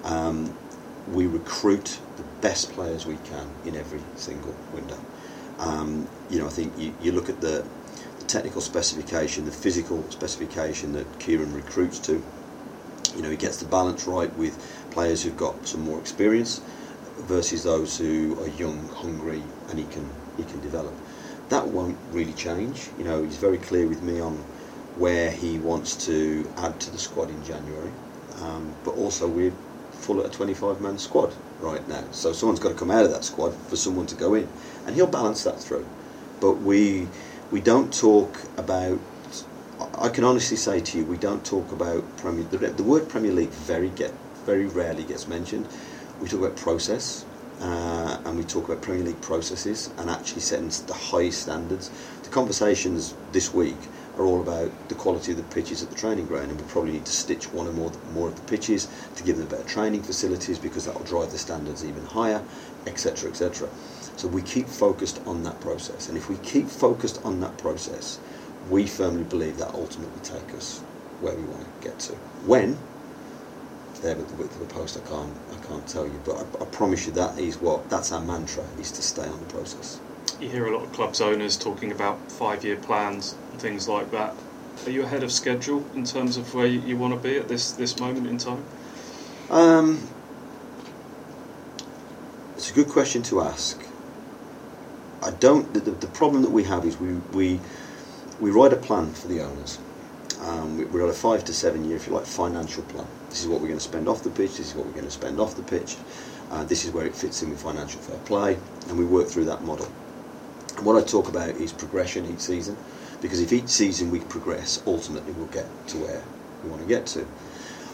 Um, 0.04 0.56
we 1.12 1.26
recruit 1.26 1.98
the 2.16 2.22
best 2.40 2.72
players 2.72 3.06
we 3.06 3.16
can 3.24 3.48
in 3.64 3.76
every 3.76 4.00
single 4.16 4.54
window. 4.72 4.98
Um, 5.58 6.06
you 6.30 6.38
know, 6.38 6.46
I 6.46 6.50
think 6.50 6.76
you, 6.78 6.94
you 7.00 7.12
look 7.12 7.28
at 7.28 7.40
the, 7.40 7.66
the, 8.18 8.24
technical 8.26 8.60
specification, 8.60 9.44
the 9.44 9.50
physical 9.50 10.08
specification 10.10 10.92
that 10.92 11.18
Kieran 11.18 11.52
recruits 11.52 11.98
to. 12.00 12.22
You 13.16 13.22
know, 13.22 13.30
he 13.30 13.36
gets 13.36 13.56
the 13.56 13.64
balance 13.64 14.06
right 14.06 14.34
with 14.36 14.56
players 14.90 15.22
who've 15.22 15.36
got 15.36 15.66
some 15.66 15.80
more 15.80 15.98
experience 15.98 16.60
versus 17.22 17.64
those 17.64 17.98
who 17.98 18.38
are 18.42 18.48
young, 18.48 18.86
hungry, 18.88 19.42
and 19.70 19.78
he 19.78 19.86
can 19.86 20.08
he 20.36 20.44
can 20.44 20.60
develop 20.60 20.94
that 21.48 21.66
won't 21.66 21.96
really 22.12 22.32
change. 22.34 22.88
You 22.98 23.04
know, 23.04 23.22
he's 23.22 23.36
very 23.36 23.58
clear 23.58 23.86
with 23.86 24.02
me 24.02 24.20
on 24.20 24.36
where 24.96 25.30
he 25.30 25.58
wants 25.58 26.06
to 26.06 26.48
add 26.58 26.78
to 26.80 26.90
the 26.90 26.98
squad 26.98 27.30
in 27.30 27.44
January. 27.44 27.90
Um, 28.40 28.74
but 28.84 28.94
also, 28.96 29.28
we're 29.28 29.52
full 29.92 30.20
at 30.20 30.26
a 30.26 30.30
25 30.30 30.80
man 30.80 30.98
squad 30.98 31.32
right 31.60 31.86
now. 31.88 32.04
So 32.12 32.32
someone's 32.32 32.60
got 32.60 32.70
to 32.70 32.74
come 32.74 32.90
out 32.90 33.04
of 33.04 33.10
that 33.10 33.24
squad 33.24 33.54
for 33.54 33.76
someone 33.76 34.06
to 34.06 34.14
go 34.14 34.34
in. 34.34 34.48
And 34.86 34.94
he'll 34.94 35.06
balance 35.06 35.44
that 35.44 35.58
through. 35.58 35.86
But 36.40 36.58
we, 36.58 37.08
we 37.50 37.60
don't 37.60 37.92
talk 37.92 38.40
about. 38.56 38.98
I 39.94 40.08
can 40.08 40.24
honestly 40.24 40.56
say 40.56 40.80
to 40.80 40.98
you, 40.98 41.04
we 41.04 41.16
don't 41.16 41.44
talk 41.44 41.70
about 41.72 42.04
Premier. 42.18 42.44
The, 42.44 42.58
the 42.58 42.82
word 42.82 43.08
Premier 43.08 43.32
League 43.32 43.50
very 43.50 43.90
get 43.90 44.12
very 44.44 44.66
rarely 44.66 45.04
gets 45.04 45.28
mentioned. 45.28 45.66
We 46.20 46.28
talk 46.28 46.40
about 46.40 46.56
process 46.56 47.24
uh, 47.60 48.20
and 48.24 48.36
we 48.36 48.44
talk 48.44 48.68
about 48.68 48.82
Premier 48.82 49.04
League 49.04 49.20
processes 49.20 49.90
and 49.98 50.08
actually 50.10 50.40
setting 50.40 50.68
the 50.86 50.94
highest 50.94 51.42
standards. 51.42 51.90
The 52.22 52.28
conversations 52.30 53.14
this 53.32 53.52
week 53.52 53.76
are 54.16 54.24
all 54.24 54.40
about 54.40 54.70
the 54.88 54.94
quality 54.94 55.32
of 55.32 55.38
the 55.38 55.44
pitches 55.44 55.82
at 55.82 55.90
the 55.90 55.96
training 55.96 56.26
ground, 56.26 56.50
and 56.50 56.60
we 56.60 56.66
probably 56.66 56.92
need 56.92 57.06
to 57.06 57.12
stitch 57.12 57.52
one 57.52 57.66
or 57.66 57.72
more 57.72 57.92
more 58.12 58.28
of 58.28 58.36
the 58.36 58.42
pitches 58.42 58.88
to 59.16 59.22
give 59.22 59.38
them 59.38 59.46
better 59.46 59.64
training 59.64 60.02
facilities 60.02 60.58
because 60.58 60.84
that 60.84 60.94
will 60.94 61.04
drive 61.04 61.30
the 61.30 61.38
standards 61.38 61.84
even 61.84 62.04
higher, 62.04 62.42
etc., 62.86 63.30
etc. 63.30 63.68
So 64.16 64.28
we 64.28 64.42
keep 64.42 64.68
focused 64.68 65.20
on 65.26 65.42
that 65.44 65.60
process, 65.60 66.08
and 66.08 66.18
if 66.18 66.28
we 66.28 66.36
keep 66.38 66.68
focused 66.68 67.20
on 67.24 67.40
that 67.40 67.56
process, 67.58 68.18
we 68.68 68.86
firmly 68.86 69.24
believe 69.24 69.58
that 69.58 69.74
ultimately 69.74 70.20
take 70.22 70.54
us 70.54 70.80
where 71.20 71.34
we 71.34 71.42
want 71.44 71.64
to 71.64 71.88
get 71.88 71.98
to. 72.00 72.12
When 72.44 72.78
there 74.02 74.16
with 74.16 74.28
the 74.28 74.34
width 74.36 74.56
of 74.56 74.62
a 74.62 74.72
post, 74.72 74.96
I 74.96 75.08
can't, 75.08 75.32
I 75.52 75.66
can't 75.66 75.86
tell 75.86 76.06
you. 76.06 76.20
But 76.24 76.36
I, 76.36 76.62
I, 76.62 76.66
promise 76.66 77.06
you 77.06 77.12
that 77.12 77.38
is 77.38 77.58
what 77.58 77.88
that's 77.90 78.12
our 78.12 78.20
mantra 78.20 78.64
is 78.80 78.90
to 78.92 79.02
stay 79.02 79.26
on 79.26 79.38
the 79.40 79.46
process. 79.46 80.00
You 80.40 80.48
hear 80.48 80.66
a 80.66 80.76
lot 80.76 80.84
of 80.84 80.92
clubs 80.92 81.20
owners 81.20 81.56
talking 81.56 81.90
about 81.92 82.30
five-year 82.30 82.76
plans 82.76 83.34
and 83.50 83.60
things 83.60 83.88
like 83.88 84.10
that. 84.12 84.34
Are 84.86 84.90
you 84.90 85.02
ahead 85.02 85.22
of 85.22 85.32
schedule 85.32 85.84
in 85.94 86.04
terms 86.04 86.36
of 86.36 86.54
where 86.54 86.66
you, 86.66 86.80
you 86.80 86.96
want 86.96 87.14
to 87.14 87.20
be 87.20 87.36
at 87.36 87.48
this 87.48 87.72
this 87.72 87.98
moment 87.98 88.26
in 88.28 88.38
time? 88.38 88.64
Um, 89.50 90.08
it's 92.56 92.70
a 92.70 92.74
good 92.74 92.88
question 92.88 93.22
to 93.24 93.40
ask. 93.40 93.82
I 95.22 95.30
don't. 95.30 95.74
The, 95.74 95.80
the 95.80 96.06
problem 96.06 96.42
that 96.42 96.50
we 96.50 96.62
have 96.64 96.84
is 96.84 96.98
we 96.98 97.14
we 97.32 97.60
we 98.40 98.50
write 98.50 98.72
a 98.72 98.76
plan 98.76 99.12
for 99.12 99.26
the 99.26 99.40
owners. 99.42 99.78
Um, 100.42 100.78
we, 100.78 100.84
we're 100.84 101.02
on 101.02 101.10
a 101.10 101.12
five 101.12 101.44
to 101.46 101.52
seven 101.52 101.84
year, 101.84 101.96
if 101.96 102.06
you 102.06 102.14
like, 102.14 102.24
financial 102.24 102.84
plan 102.84 103.08
This 103.28 103.42
is 103.42 103.48
what 103.48 103.60
we're 103.60 103.68
going 103.68 103.78
to 103.78 103.84
spend 103.84 104.08
off 104.08 104.22
the 104.22 104.30
pitch. 104.30 104.56
This 104.56 104.70
is 104.70 104.74
what 104.74 104.86
we're 104.86 104.92
going 104.92 105.04
to 105.04 105.10
spend 105.10 105.38
off 105.38 105.54
the 105.56 105.62
pitch. 105.62 105.96
Uh, 106.50 106.64
this 106.64 106.84
is 106.84 106.92
where 106.92 107.06
it 107.06 107.14
fits 107.14 107.42
in 107.42 107.50
with 107.50 107.62
financial 107.62 108.00
fair 108.00 108.18
play, 108.20 108.56
and 108.88 108.98
we 108.98 109.04
work 109.04 109.28
through 109.28 109.44
that 109.44 109.62
model. 109.64 109.86
And 110.76 110.86
what 110.86 110.96
I 110.96 111.04
talk 111.04 111.28
about 111.28 111.50
is 111.50 111.72
progression 111.72 112.24
each 112.26 112.40
season, 112.40 112.76
because 113.20 113.40
if 113.40 113.52
each 113.52 113.68
season 113.68 114.10
we 114.10 114.20
progress, 114.20 114.82
ultimately 114.86 115.32
we'll 115.32 115.46
get 115.46 115.66
to 115.88 115.98
where 115.98 116.22
we 116.64 116.70
want 116.70 116.82
to 116.82 116.88
get 116.88 117.06
to. 117.08 117.26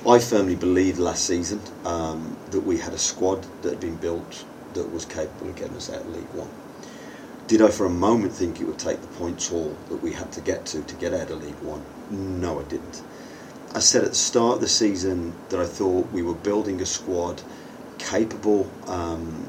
I 0.06 0.18
firmly 0.18 0.54
believe 0.54 0.98
last 0.98 1.24
season 1.24 1.60
um, 1.84 2.36
that 2.50 2.60
we 2.60 2.76
had 2.76 2.92
a 2.92 2.98
squad 2.98 3.44
that 3.62 3.70
had 3.70 3.80
been 3.80 3.96
built 3.96 4.44
that 4.74 4.92
was 4.92 5.04
capable 5.06 5.48
of 5.48 5.56
getting 5.56 5.76
us 5.76 5.90
out 5.90 6.02
of 6.02 6.14
League 6.14 6.34
One. 6.34 6.50
Did 7.46 7.62
I 7.62 7.70
for 7.70 7.86
a 7.86 7.90
moment 7.90 8.32
think 8.32 8.60
it 8.60 8.64
would 8.66 8.78
take 8.78 9.00
the 9.00 9.06
points 9.08 9.48
haul 9.48 9.76
that 9.88 10.02
we 10.02 10.12
had 10.12 10.30
to 10.32 10.40
get 10.40 10.66
to 10.66 10.82
to 10.82 10.94
get 10.96 11.14
out 11.14 11.30
of 11.30 11.42
League 11.42 11.54
One? 11.62 11.82
No, 12.10 12.60
I 12.60 12.64
didn't. 12.64 13.02
I 13.74 13.80
said 13.80 14.04
at 14.04 14.10
the 14.10 14.16
start 14.16 14.56
of 14.56 14.60
the 14.60 14.68
season 14.68 15.34
that 15.48 15.58
I 15.58 15.66
thought 15.66 16.12
we 16.12 16.22
were 16.22 16.34
building 16.34 16.80
a 16.80 16.86
squad 16.86 17.42
capable 17.98 18.70
um, 18.86 19.48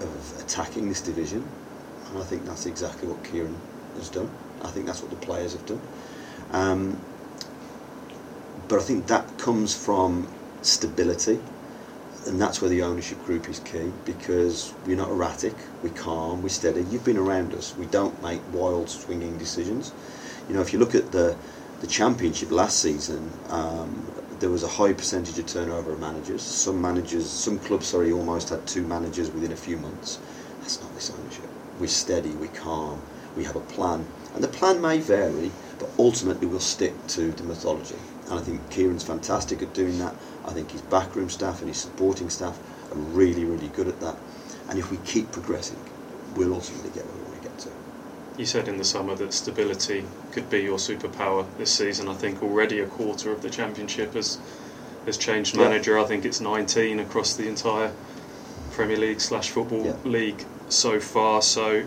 of 0.00 0.40
attacking 0.40 0.88
this 0.88 1.02
division, 1.02 1.46
and 2.08 2.18
I 2.18 2.22
think 2.22 2.46
that's 2.46 2.64
exactly 2.64 3.06
what 3.06 3.22
Kieran 3.22 3.54
has 3.96 4.08
done. 4.08 4.30
I 4.62 4.68
think 4.68 4.86
that's 4.86 5.02
what 5.02 5.10
the 5.10 5.16
players 5.16 5.52
have 5.52 5.66
done. 5.66 5.80
Um, 6.52 6.98
but 8.66 8.80
I 8.80 8.82
think 8.82 9.08
that 9.08 9.36
comes 9.36 9.74
from 9.74 10.26
stability, 10.62 11.38
and 12.26 12.40
that's 12.40 12.62
where 12.62 12.70
the 12.70 12.80
ownership 12.80 13.22
group 13.26 13.46
is 13.46 13.58
key 13.58 13.92
because 14.06 14.72
we're 14.86 14.96
not 14.96 15.10
erratic, 15.10 15.54
we're 15.82 15.92
calm, 15.92 16.42
we're 16.42 16.48
steady. 16.48 16.82
You've 16.90 17.04
been 17.04 17.18
around 17.18 17.52
us. 17.52 17.76
We 17.76 17.84
don't 17.86 18.22
make 18.22 18.40
wild, 18.54 18.88
swinging 18.88 19.36
decisions. 19.36 19.92
You 20.48 20.54
know, 20.54 20.62
if 20.62 20.72
you 20.72 20.78
look 20.78 20.94
at 20.94 21.12
the 21.12 21.36
the 21.80 21.86
championship 21.86 22.50
last 22.50 22.80
season, 22.80 23.30
um, 23.48 24.12
there 24.40 24.50
was 24.50 24.62
a 24.62 24.68
high 24.68 24.92
percentage 24.92 25.38
of 25.38 25.46
turnover 25.46 25.92
of 25.92 26.00
managers. 26.00 26.42
Some 26.42 26.80
managers, 26.80 27.28
some 27.28 27.58
clubs, 27.58 27.86
sorry, 27.86 28.12
almost 28.12 28.50
had 28.50 28.66
two 28.66 28.82
managers 28.82 29.30
within 29.30 29.52
a 29.52 29.56
few 29.56 29.76
months. 29.76 30.18
That's 30.60 30.80
not 30.80 30.94
this 30.94 31.10
ownership. 31.10 31.48
We're 31.78 31.88
steady, 31.88 32.30
we're 32.30 32.48
calm, 32.48 33.00
we 33.36 33.44
have 33.44 33.56
a 33.56 33.60
plan, 33.60 34.06
and 34.34 34.42
the 34.42 34.48
plan 34.48 34.80
may 34.80 34.98
vary, 34.98 35.50
but 35.78 35.90
ultimately 35.98 36.46
we'll 36.46 36.60
stick 36.60 36.94
to 37.08 37.30
the 37.32 37.42
methodology. 37.44 37.96
And 38.28 38.38
I 38.38 38.42
think 38.42 38.68
Kieran's 38.70 39.04
fantastic 39.04 39.62
at 39.62 39.72
doing 39.74 39.98
that. 39.98 40.14
I 40.44 40.52
think 40.52 40.70
his 40.70 40.82
backroom 40.82 41.28
staff 41.28 41.60
and 41.60 41.68
his 41.68 41.78
supporting 41.78 42.30
staff 42.30 42.58
are 42.90 42.98
really, 42.98 43.44
really 43.44 43.68
good 43.68 43.88
at 43.88 44.00
that. 44.00 44.16
And 44.68 44.78
if 44.78 44.90
we 44.90 44.96
keep 44.98 45.30
progressing, 45.30 45.78
we'll 46.34 46.54
ultimately 46.54 46.90
get 46.90 47.04
where 47.04 47.16
we 47.16 47.22
want 47.22 47.42
to 47.42 47.48
get 47.48 47.58
to. 47.60 47.70
You 48.38 48.46
said 48.46 48.68
in 48.68 48.76
the 48.76 48.84
summer 48.84 49.14
that 49.14 49.32
stability 49.32 50.04
could 50.36 50.50
be 50.50 50.60
your 50.60 50.76
superpower 50.76 51.46
this 51.56 51.72
season. 51.72 52.08
I 52.08 52.14
think 52.14 52.42
already 52.42 52.80
a 52.80 52.86
quarter 52.86 53.32
of 53.32 53.40
the 53.40 53.48
championship 53.48 54.12
has 54.12 54.38
has 55.06 55.16
changed 55.16 55.56
Yeah. 55.56 55.62
manager. 55.68 55.98
I 55.98 56.04
think 56.04 56.26
it's 56.26 56.40
19 56.40 57.00
across 57.00 57.34
the 57.36 57.48
entire 57.48 57.90
Premier 58.72 58.98
League 58.98 59.20
slash 59.22 59.48
football 59.48 59.86
Yeah. 59.86 59.96
league 60.04 60.44
so 60.68 61.00
far. 61.00 61.40
So 61.40 61.84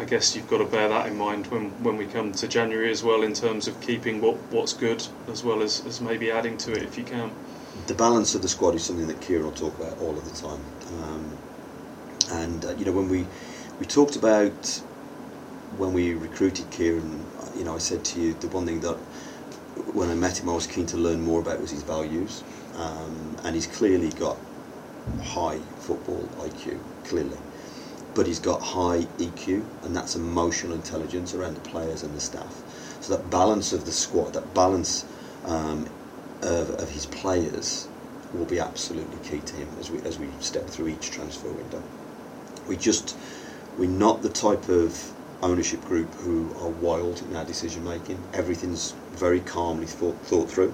I 0.00 0.04
guess 0.04 0.34
you've 0.34 0.48
got 0.50 0.58
to 0.58 0.64
bear 0.64 0.88
that 0.88 1.06
in 1.06 1.16
mind 1.16 1.46
when, 1.48 1.66
when 1.84 1.96
we 1.96 2.06
come 2.06 2.32
to 2.32 2.48
January 2.48 2.90
as 2.90 3.04
well, 3.04 3.22
in 3.22 3.34
terms 3.34 3.68
of 3.68 3.80
keeping 3.80 4.20
what, 4.20 4.36
what's 4.50 4.72
good 4.72 5.06
as 5.30 5.44
well 5.44 5.62
as, 5.62 5.84
as 5.86 6.00
maybe 6.00 6.28
adding 6.32 6.56
to 6.56 6.72
it 6.72 6.82
if 6.82 6.98
you 6.98 7.04
can. 7.04 7.30
the 7.86 7.94
balance 7.94 8.34
of 8.34 8.40
the 8.42 8.48
squad 8.48 8.74
is 8.74 8.82
something 8.82 9.06
that 9.06 9.20
Kieran 9.20 9.44
will 9.44 9.52
talk 9.52 9.78
about 9.78 9.96
all 10.00 10.16
of 10.18 10.24
the 10.24 10.36
time. 10.48 10.62
Um, 11.04 11.24
and 12.32 12.64
uh, 12.64 12.70
you 12.78 12.84
know, 12.86 12.92
when 12.92 13.08
we 13.08 13.26
we 13.78 13.86
talked 13.86 14.16
about 14.16 14.82
when 15.76 15.92
we 15.92 16.14
recruited 16.14 16.70
Kieran, 16.70 17.24
you 17.56 17.64
know, 17.64 17.74
I 17.74 17.78
said 17.78 18.04
to 18.06 18.20
you 18.20 18.34
the 18.34 18.48
one 18.48 18.66
thing 18.66 18.80
that 18.80 18.96
when 19.94 20.10
I 20.10 20.14
met 20.14 20.40
him, 20.40 20.48
I 20.48 20.54
was 20.54 20.66
keen 20.66 20.86
to 20.86 20.96
learn 20.96 21.22
more 21.22 21.40
about 21.40 21.60
was 21.60 21.70
his 21.70 21.82
values, 21.82 22.42
um, 22.76 23.36
and 23.44 23.54
he's 23.54 23.66
clearly 23.66 24.10
got 24.10 24.36
high 25.22 25.58
football 25.78 26.28
IQ, 26.38 26.78
clearly, 27.04 27.36
but 28.14 28.26
he's 28.26 28.38
got 28.38 28.60
high 28.60 29.06
EQ, 29.18 29.64
and 29.84 29.94
that's 29.94 30.16
emotional 30.16 30.74
intelligence 30.74 31.34
around 31.34 31.54
the 31.54 31.68
players 31.68 32.02
and 32.02 32.14
the 32.14 32.20
staff. 32.20 32.62
So 33.00 33.16
that 33.16 33.30
balance 33.30 33.72
of 33.72 33.84
the 33.86 33.92
squad, 33.92 34.34
that 34.34 34.52
balance 34.54 35.04
um, 35.44 35.88
of, 36.42 36.70
of 36.70 36.90
his 36.90 37.06
players 37.06 37.88
will 38.32 38.44
be 38.44 38.58
absolutely 38.60 39.18
key 39.28 39.40
to 39.40 39.56
him 39.56 39.68
as 39.80 39.90
we 39.90 40.00
as 40.02 40.18
we 40.18 40.28
step 40.40 40.66
through 40.66 40.88
each 40.88 41.10
transfer 41.10 41.50
window. 41.50 41.82
We 42.68 42.76
just 42.76 43.16
we're 43.78 43.88
not 43.88 44.22
the 44.22 44.28
type 44.28 44.68
of 44.68 45.12
ownership 45.42 45.84
group 45.84 46.12
who 46.16 46.54
are 46.60 46.68
wild 46.68 47.22
in 47.22 47.34
our 47.36 47.44
decision 47.44 47.84
making. 47.84 48.22
Everything's 48.32 48.92
very 49.12 49.40
calmly 49.40 49.86
thought, 49.86 50.16
thought 50.22 50.50
through. 50.50 50.72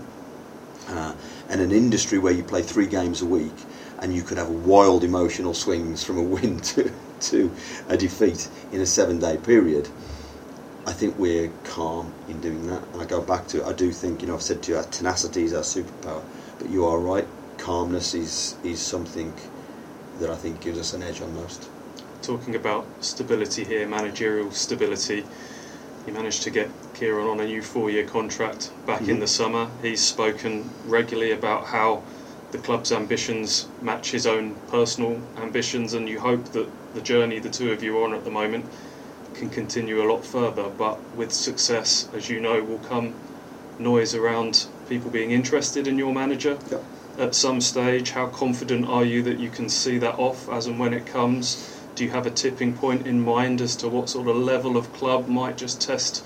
Uh, 0.88 1.14
and 1.48 1.61
an 1.61 1.72
industry 1.72 2.18
where 2.18 2.33
you 2.33 2.42
play 2.42 2.62
three 2.62 2.87
games 2.87 3.20
a 3.20 3.26
week 3.26 3.55
and 4.00 4.14
you 4.14 4.22
could 4.22 4.38
have 4.38 4.48
wild 4.48 5.02
emotional 5.02 5.55
swings 5.55 6.05
from 6.05 6.18
a 6.18 6.22
win 6.35 6.59
to, 6.61 6.92
to 7.20 7.50
a 7.88 7.96
defeat 7.96 8.48
in 8.72 8.81
a 8.81 8.87
seven 8.87 9.18
day 9.18 9.37
period. 9.37 9.88
I 10.87 10.92
think 10.92 11.18
we're 11.18 11.50
calm 11.64 12.12
in 12.29 12.40
doing 12.40 12.66
that. 12.68 12.83
And 12.92 13.02
I 13.02 13.05
go 13.05 13.20
back 13.20 13.48
to 13.48 13.62
it, 13.62 13.66
I 13.66 13.72
do 13.72 13.90
think, 13.90 14.22
you 14.22 14.29
know, 14.29 14.35
I've 14.35 14.42
said 14.42 14.62
to 14.64 14.72
you, 14.72 14.79
our 14.79 14.85
tenacity 14.85 15.44
is 15.44 15.52
our 15.52 15.62
superpower. 15.62 16.22
But 16.59 16.70
you 16.70 16.87
are 16.87 16.98
right, 16.98 17.26
calmness 17.59 18.14
is, 18.14 18.55
is 18.62 18.81
something 18.81 19.35
that 20.20 20.31
I 20.31 20.37
think 20.37 20.61
gives 20.61 20.79
us 20.79 20.94
an 20.94 21.02
edge 21.02 21.20
on 21.20 21.35
most. 21.35 21.68
Talking 22.22 22.57
about 22.57 22.87
stability 23.00 23.62
here, 23.64 23.87
managerial 23.87 24.50
stability, 24.50 25.24
you 26.07 26.12
managed 26.12 26.42
to 26.42 26.50
get 26.50 26.68
Kieran 26.94 27.26
on 27.29 27.40
a 27.40 27.44
new 27.44 27.62
four 27.62 27.88
year 27.90 28.05
contract 28.05 28.70
back 28.85 29.02
in 29.02 29.16
Mhm. 29.16 29.20
the 29.20 29.26
summer. 29.29 29.68
He's 29.83 30.00
spoken 30.00 30.68
regularly 30.88 31.31
about 31.31 31.66
how 31.66 32.02
the 32.52 32.59
club's 32.59 32.90
ambitions 32.90 33.66
match 33.81 34.11
his 34.11 34.26
own 34.26 34.57
personal 34.70 35.20
ambitions, 35.40 35.94
and 35.94 36.09
you 36.09 36.18
hope 36.20 36.52
that 36.52 36.68
the 36.94 37.00
journey 37.00 37.38
the 37.38 37.48
two 37.50 37.70
of 37.70 37.83
you 37.83 37.96
are 37.98 38.05
on 38.05 38.14
at 38.14 38.24
the 38.24 38.31
moment 38.31 38.64
can 39.35 39.48
continue 39.50 40.02
a 40.02 40.07
lot 40.11 40.24
further. 40.24 40.64
But 40.76 40.98
with 41.16 41.33
success, 41.33 42.09
as 42.14 42.29
you 42.29 42.40
know, 42.40 42.62
will 42.62 42.79
come 42.79 43.14
noise 43.79 44.14
around 44.14 44.66
people 44.88 45.11
being 45.11 45.31
interested 45.31 45.87
in 45.87 45.98
your 45.98 46.12
manager 46.12 46.57
Yep. 46.70 46.83
at 47.18 47.35
some 47.35 47.61
stage. 47.61 48.11
How 48.12 48.26
confident 48.26 48.87
are 48.88 49.05
you 49.05 49.22
that 49.22 49.38
you 49.38 49.50
can 49.50 49.68
see 49.68 49.98
that 49.98 50.18
off 50.18 50.48
as 50.48 50.66
and 50.66 50.79
when 50.79 50.92
it 50.94 51.07
comes? 51.07 51.72
Do 51.97 52.05
you 52.05 52.11
have 52.11 52.27
a 52.27 52.31
tipping 52.31 52.75
point 52.75 53.07
in 53.07 53.23
mind 53.23 53.63
as 53.63 53.75
to 53.77 53.89
what 53.89 54.11
sort 54.11 54.29
of 54.29 54.37
level 54.37 54.77
of 54.77 54.93
club 54.93 55.29
might 55.29 55.57
just 55.57 55.81
test 55.81 56.23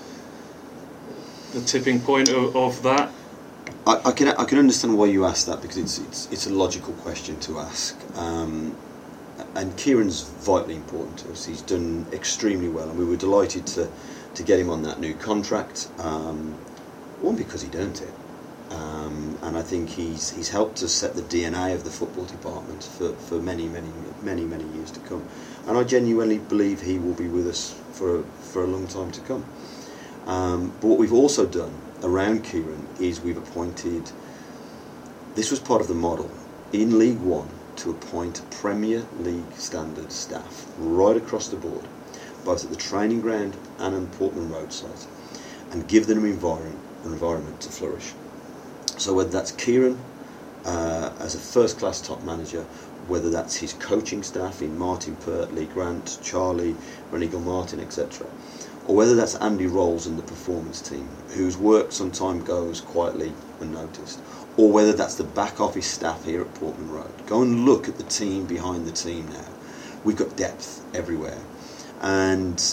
the 1.53 1.61
tipping 1.61 2.01
point 2.01 2.27
of, 2.27 2.53
of 2.57 2.83
that? 2.83 3.09
I, 3.87 4.01
I 4.03 4.11
can 4.11 4.27
I 4.27 4.43
can 4.43 4.57
understand 4.57 4.97
why 4.97 5.05
you 5.05 5.25
ask 5.25 5.47
that 5.47 5.61
because 5.61 5.77
it's 5.77 5.97
it's, 5.99 6.29
it's 6.29 6.45
a 6.45 6.49
logical 6.53 6.93
question 6.95 7.39
to 7.41 7.59
ask. 7.59 7.97
Um, 8.17 8.75
and 9.55 9.75
Kieran's 9.77 10.23
vitally 10.23 10.75
important 10.75 11.19
to 11.19 11.31
us. 11.31 11.45
He's 11.45 11.61
done 11.61 12.05
extremely 12.11 12.67
well, 12.67 12.89
and 12.89 12.99
we 12.99 13.05
were 13.05 13.15
delighted 13.15 13.65
to 13.67 13.89
to 14.35 14.43
get 14.43 14.59
him 14.59 14.69
on 14.69 14.83
that 14.83 14.99
new 14.99 15.13
contract. 15.13 15.87
Um, 15.99 16.53
one 17.21 17.37
because 17.37 17.61
he'd 17.61 17.75
earned 17.75 18.01
it, 18.01 18.13
um, 18.71 19.37
and 19.41 19.57
I 19.57 19.61
think 19.61 19.89
he's 19.89 20.31
he's 20.31 20.49
helped 20.49 20.81
us 20.81 20.93
set 20.93 21.13
the 21.13 21.21
DNA 21.21 21.73
of 21.73 21.83
the 21.83 21.89
football 21.89 22.25
department 22.25 22.83
for, 22.83 23.13
for 23.13 23.41
many 23.41 23.67
many 23.67 23.89
many 24.21 24.43
many 24.45 24.63
years 24.75 24.91
to 24.91 24.99
come. 25.01 25.27
And 25.67 25.77
I 25.77 25.83
genuinely 25.83 26.37
believe 26.37 26.81
he 26.81 26.97
will 26.97 27.13
be 27.13 27.27
with 27.27 27.47
us 27.47 27.75
for 27.91 28.23
for 28.23 28.63
a 28.63 28.67
long 28.67 28.87
time 28.87 29.11
to 29.11 29.21
come. 29.21 29.45
Um, 30.25 30.69
but 30.79 30.87
what 30.87 30.99
we've 30.99 31.13
also 31.13 31.45
done 31.45 31.73
around 32.03 32.43
Kieran 32.43 32.87
is 32.99 33.19
we've 33.19 33.37
appointed. 33.37 34.11
This 35.35 35.51
was 35.51 35.59
part 35.59 35.81
of 35.81 35.87
the 35.87 35.93
model 35.93 36.29
in 36.71 36.97
League 36.97 37.19
One 37.19 37.49
to 37.77 37.91
appoint 37.91 38.41
Premier 38.51 39.05
League 39.19 39.53
standard 39.53 40.11
staff 40.11 40.65
right 40.77 41.17
across 41.17 41.47
the 41.47 41.57
board, 41.57 41.85
both 42.45 42.63
at 42.63 42.69
the 42.69 42.77
training 42.77 43.21
ground 43.21 43.57
and 43.79 43.95
on 43.95 44.07
Portman 44.07 44.49
Road 44.49 44.71
site, 44.71 45.07
and 45.71 45.87
give 45.87 46.07
them 46.07 46.19
an 46.19 46.31
environment, 46.31 46.79
an 47.03 47.13
environment 47.13 47.59
to 47.61 47.69
flourish. 47.69 48.13
So 49.01 49.15
whether 49.15 49.31
that's 49.31 49.51
Kieran 49.53 49.97
uh, 50.63 51.11
as 51.19 51.33
a 51.33 51.39
first-class 51.39 52.01
top 52.01 52.23
manager, 52.23 52.61
whether 53.07 53.31
that's 53.31 53.55
his 53.55 53.73
coaching 53.73 54.21
staff 54.21 54.61
in 54.61 54.77
Martyn 54.77 55.15
Pert, 55.15 55.51
Lee 55.55 55.65
Grant, 55.65 56.19
Charlie, 56.21 56.75
Rene 57.09 57.25
Gilmartin, 57.25 57.79
etc., 57.79 58.27
or 58.85 58.95
whether 58.95 59.15
that's 59.15 59.33
Andy 59.37 59.65
Rolls 59.65 60.05
and 60.05 60.19
the 60.19 60.23
performance 60.23 60.87
team, 60.87 61.09
whose 61.29 61.57
work 61.57 61.91
sometimes 61.91 62.43
goes 62.43 62.81
quietly 62.81 63.33
unnoticed, 63.59 64.19
or 64.55 64.71
whether 64.71 64.93
that's 64.93 65.15
the 65.15 65.23
back 65.23 65.59
office 65.59 65.87
staff 65.87 66.23
here 66.23 66.41
at 66.41 66.53
Portman 66.53 66.91
Road. 66.91 67.25
Go 67.25 67.41
and 67.41 67.65
look 67.65 67.87
at 67.87 67.97
the 67.97 68.03
team 68.03 68.45
behind 68.45 68.85
the 68.85 68.91
team 68.91 69.27
now. 69.29 69.47
We've 70.03 70.15
got 70.15 70.37
depth 70.37 70.85
everywhere. 70.93 71.41
And 72.01 72.63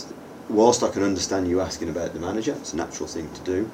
whilst 0.50 0.82
I 0.82 0.90
can 0.90 1.02
understand 1.02 1.48
you 1.48 1.62
asking 1.62 1.88
about 1.88 2.12
the 2.12 2.20
manager, 2.20 2.52
it's 2.52 2.74
a 2.74 2.76
natural 2.76 3.08
thing 3.08 3.32
to 3.32 3.40
do. 3.44 3.70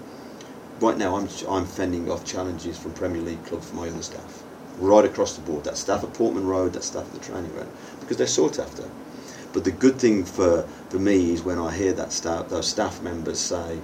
Right 0.81 0.99
now, 0.99 1.17
I'm, 1.17 1.29
I'm 1.49 1.67
fending 1.67 2.11
off 2.11 2.25
challenges 2.25 2.79
from 2.79 2.93
Premier 2.95 3.23
League 3.23 3.45
clubs 3.45 3.71
for 3.71 3.77
my 3.77 3.89
other 3.89 4.03
staff, 4.03 4.45
right 4.79 5.05
across 5.05 5.37
the 5.37 5.43
board. 5.43 5.65
That 5.65 5.77
staff 5.79 6.05
at 6.05 6.15
Portman 6.15 6.47
Road, 6.47 6.75
that 6.75 6.85
staff 6.85 7.07
at 7.07 7.13
the 7.13 7.21
training 7.21 7.53
ground, 7.53 7.71
because 8.01 8.17
they're 8.19 8.27
sought 8.27 8.59
after. 8.59 8.91
But 9.53 9.65
the 9.65 9.73
good 9.73 10.01
thing 10.01 10.25
for, 10.25 10.65
for 10.91 10.99
me 10.99 11.33
is 11.33 11.43
when 11.45 11.59
I 11.59 11.75
hear 11.77 11.93
that 11.95 12.13
staff, 12.13 12.49
those 12.49 12.69
staff 12.69 13.03
members 13.03 13.41
say, 13.41 13.83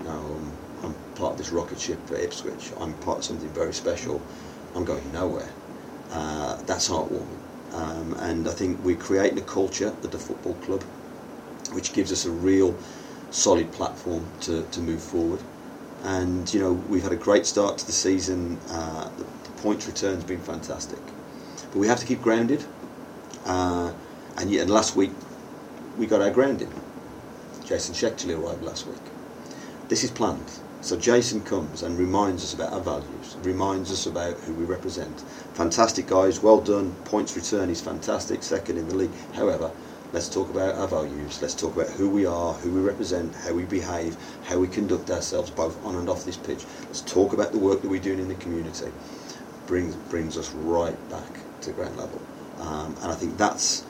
"No, 0.00 0.10
I'm, 0.38 0.58
I'm 0.82 0.96
part 1.14 1.32
of 1.32 1.38
this 1.38 1.52
rocket 1.52 1.78
ship 1.80 2.10
at 2.10 2.20
Ipswich. 2.20 2.72
I'm 2.76 2.94
part 2.94 3.18
of 3.18 3.24
something 3.24 3.50
very 3.50 3.74
special." 3.74 4.22
I'm 4.74 4.84
going 4.84 5.12
nowhere. 5.12 5.50
Uh, 6.10 6.56
that's 6.66 6.88
heartwarming. 6.88 7.38
Um, 7.72 8.14
and 8.14 8.48
I 8.48 8.52
think 8.52 8.80
we're 8.82 8.96
creating 8.96 9.38
a 9.38 9.42
culture 9.42 9.88
at 10.02 10.10
the 10.10 10.18
football 10.18 10.54
club 10.56 10.84
which 11.72 11.92
gives 11.92 12.12
us 12.12 12.24
a 12.26 12.30
real 12.30 12.78
solid 13.30 13.72
platform 13.72 14.26
to, 14.40 14.64
to 14.64 14.80
move 14.80 15.02
forward. 15.02 15.42
And, 16.02 16.52
you 16.52 16.60
know, 16.60 16.72
we've 16.72 17.02
had 17.02 17.12
a 17.12 17.16
great 17.16 17.46
start 17.46 17.78
to 17.78 17.86
the 17.86 17.92
season. 17.92 18.58
Uh, 18.68 19.08
the, 19.16 19.24
the 19.24 19.62
points 19.62 19.86
return's 19.86 20.24
been 20.24 20.40
fantastic. 20.40 20.98
But 21.70 21.76
we 21.76 21.86
have 21.86 22.00
to 22.00 22.06
keep 22.06 22.20
grounded. 22.22 22.64
Uh, 23.44 23.92
and, 24.36 24.52
and 24.52 24.70
last 24.70 24.96
week, 24.96 25.12
we 25.96 26.06
got 26.06 26.20
our 26.20 26.30
grounding. 26.30 26.72
Jason 27.64 27.94
Schechterle 27.94 28.42
arrived 28.42 28.62
last 28.62 28.86
week. 28.86 29.00
This 29.88 30.04
is 30.04 30.10
planned. 30.10 30.50
So 30.80 30.96
Jason 30.96 31.42
comes 31.42 31.84
and 31.84 31.96
reminds 31.96 32.42
us 32.42 32.54
about 32.54 32.72
our 32.72 32.80
values, 32.80 33.36
reminds 33.42 33.92
us 33.92 34.06
about 34.06 34.36
who 34.40 34.52
we 34.54 34.64
represent. 34.64 35.20
Fantastic 35.54 36.08
guys, 36.08 36.42
well 36.42 36.60
done. 36.60 36.92
Points 37.04 37.36
return 37.36 37.70
is 37.70 37.80
fantastic, 37.80 38.42
second 38.42 38.78
in 38.78 38.88
the 38.88 38.96
league. 38.96 39.14
However, 39.32 39.70
let's 40.12 40.28
talk 40.28 40.50
about 40.50 40.74
our 40.76 40.88
values. 40.88 41.40
Let's 41.40 41.54
talk 41.54 41.74
about 41.74 41.88
who 41.88 42.08
we 42.08 42.26
are, 42.26 42.54
who 42.54 42.70
we 42.72 42.80
represent, 42.80 43.34
how 43.34 43.54
we 43.54 43.64
behave, 43.64 44.16
how 44.44 44.58
we 44.58 44.68
conduct 44.68 45.10
ourselves 45.10 45.50
both 45.50 45.82
on 45.84 45.96
and 45.96 46.08
off 46.08 46.24
this 46.24 46.36
pitch. 46.36 46.64
Let's 46.86 47.00
talk 47.02 47.32
about 47.32 47.52
the 47.52 47.58
work 47.58 47.82
that 47.82 47.88
we're 47.88 48.00
doing 48.00 48.18
in 48.18 48.28
the 48.28 48.34
community. 48.36 48.92
Brings 49.66 49.94
brings 49.94 50.36
us 50.36 50.50
right 50.52 50.96
back 51.08 51.40
to 51.62 51.72
ground 51.72 51.96
level, 51.96 52.20
um, 52.58 52.96
and 53.02 53.12
I 53.12 53.14
think 53.14 53.36
that's 53.36 53.84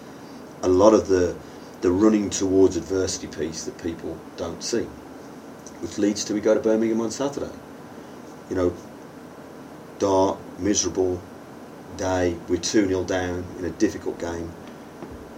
a 0.62 0.68
lot 0.68 0.94
of 0.94 1.08
the 1.08 1.36
the 1.80 1.90
running 1.90 2.30
towards 2.30 2.76
adversity 2.76 3.26
piece 3.26 3.64
that 3.64 3.82
people 3.82 4.16
don't 4.36 4.62
see 4.62 4.86
which 5.82 5.98
leads 5.98 6.24
to 6.24 6.32
we 6.32 6.40
go 6.40 6.54
to 6.54 6.60
Birmingham 6.60 7.00
on 7.00 7.10
Saturday. 7.10 7.50
You 8.48 8.56
know, 8.56 8.76
dark, 9.98 10.38
miserable 10.58 11.20
day, 11.96 12.36
we're 12.48 12.60
2 12.60 12.86
0 12.86 13.04
down 13.04 13.44
in 13.58 13.64
a 13.64 13.70
difficult 13.70 14.18
game, 14.18 14.52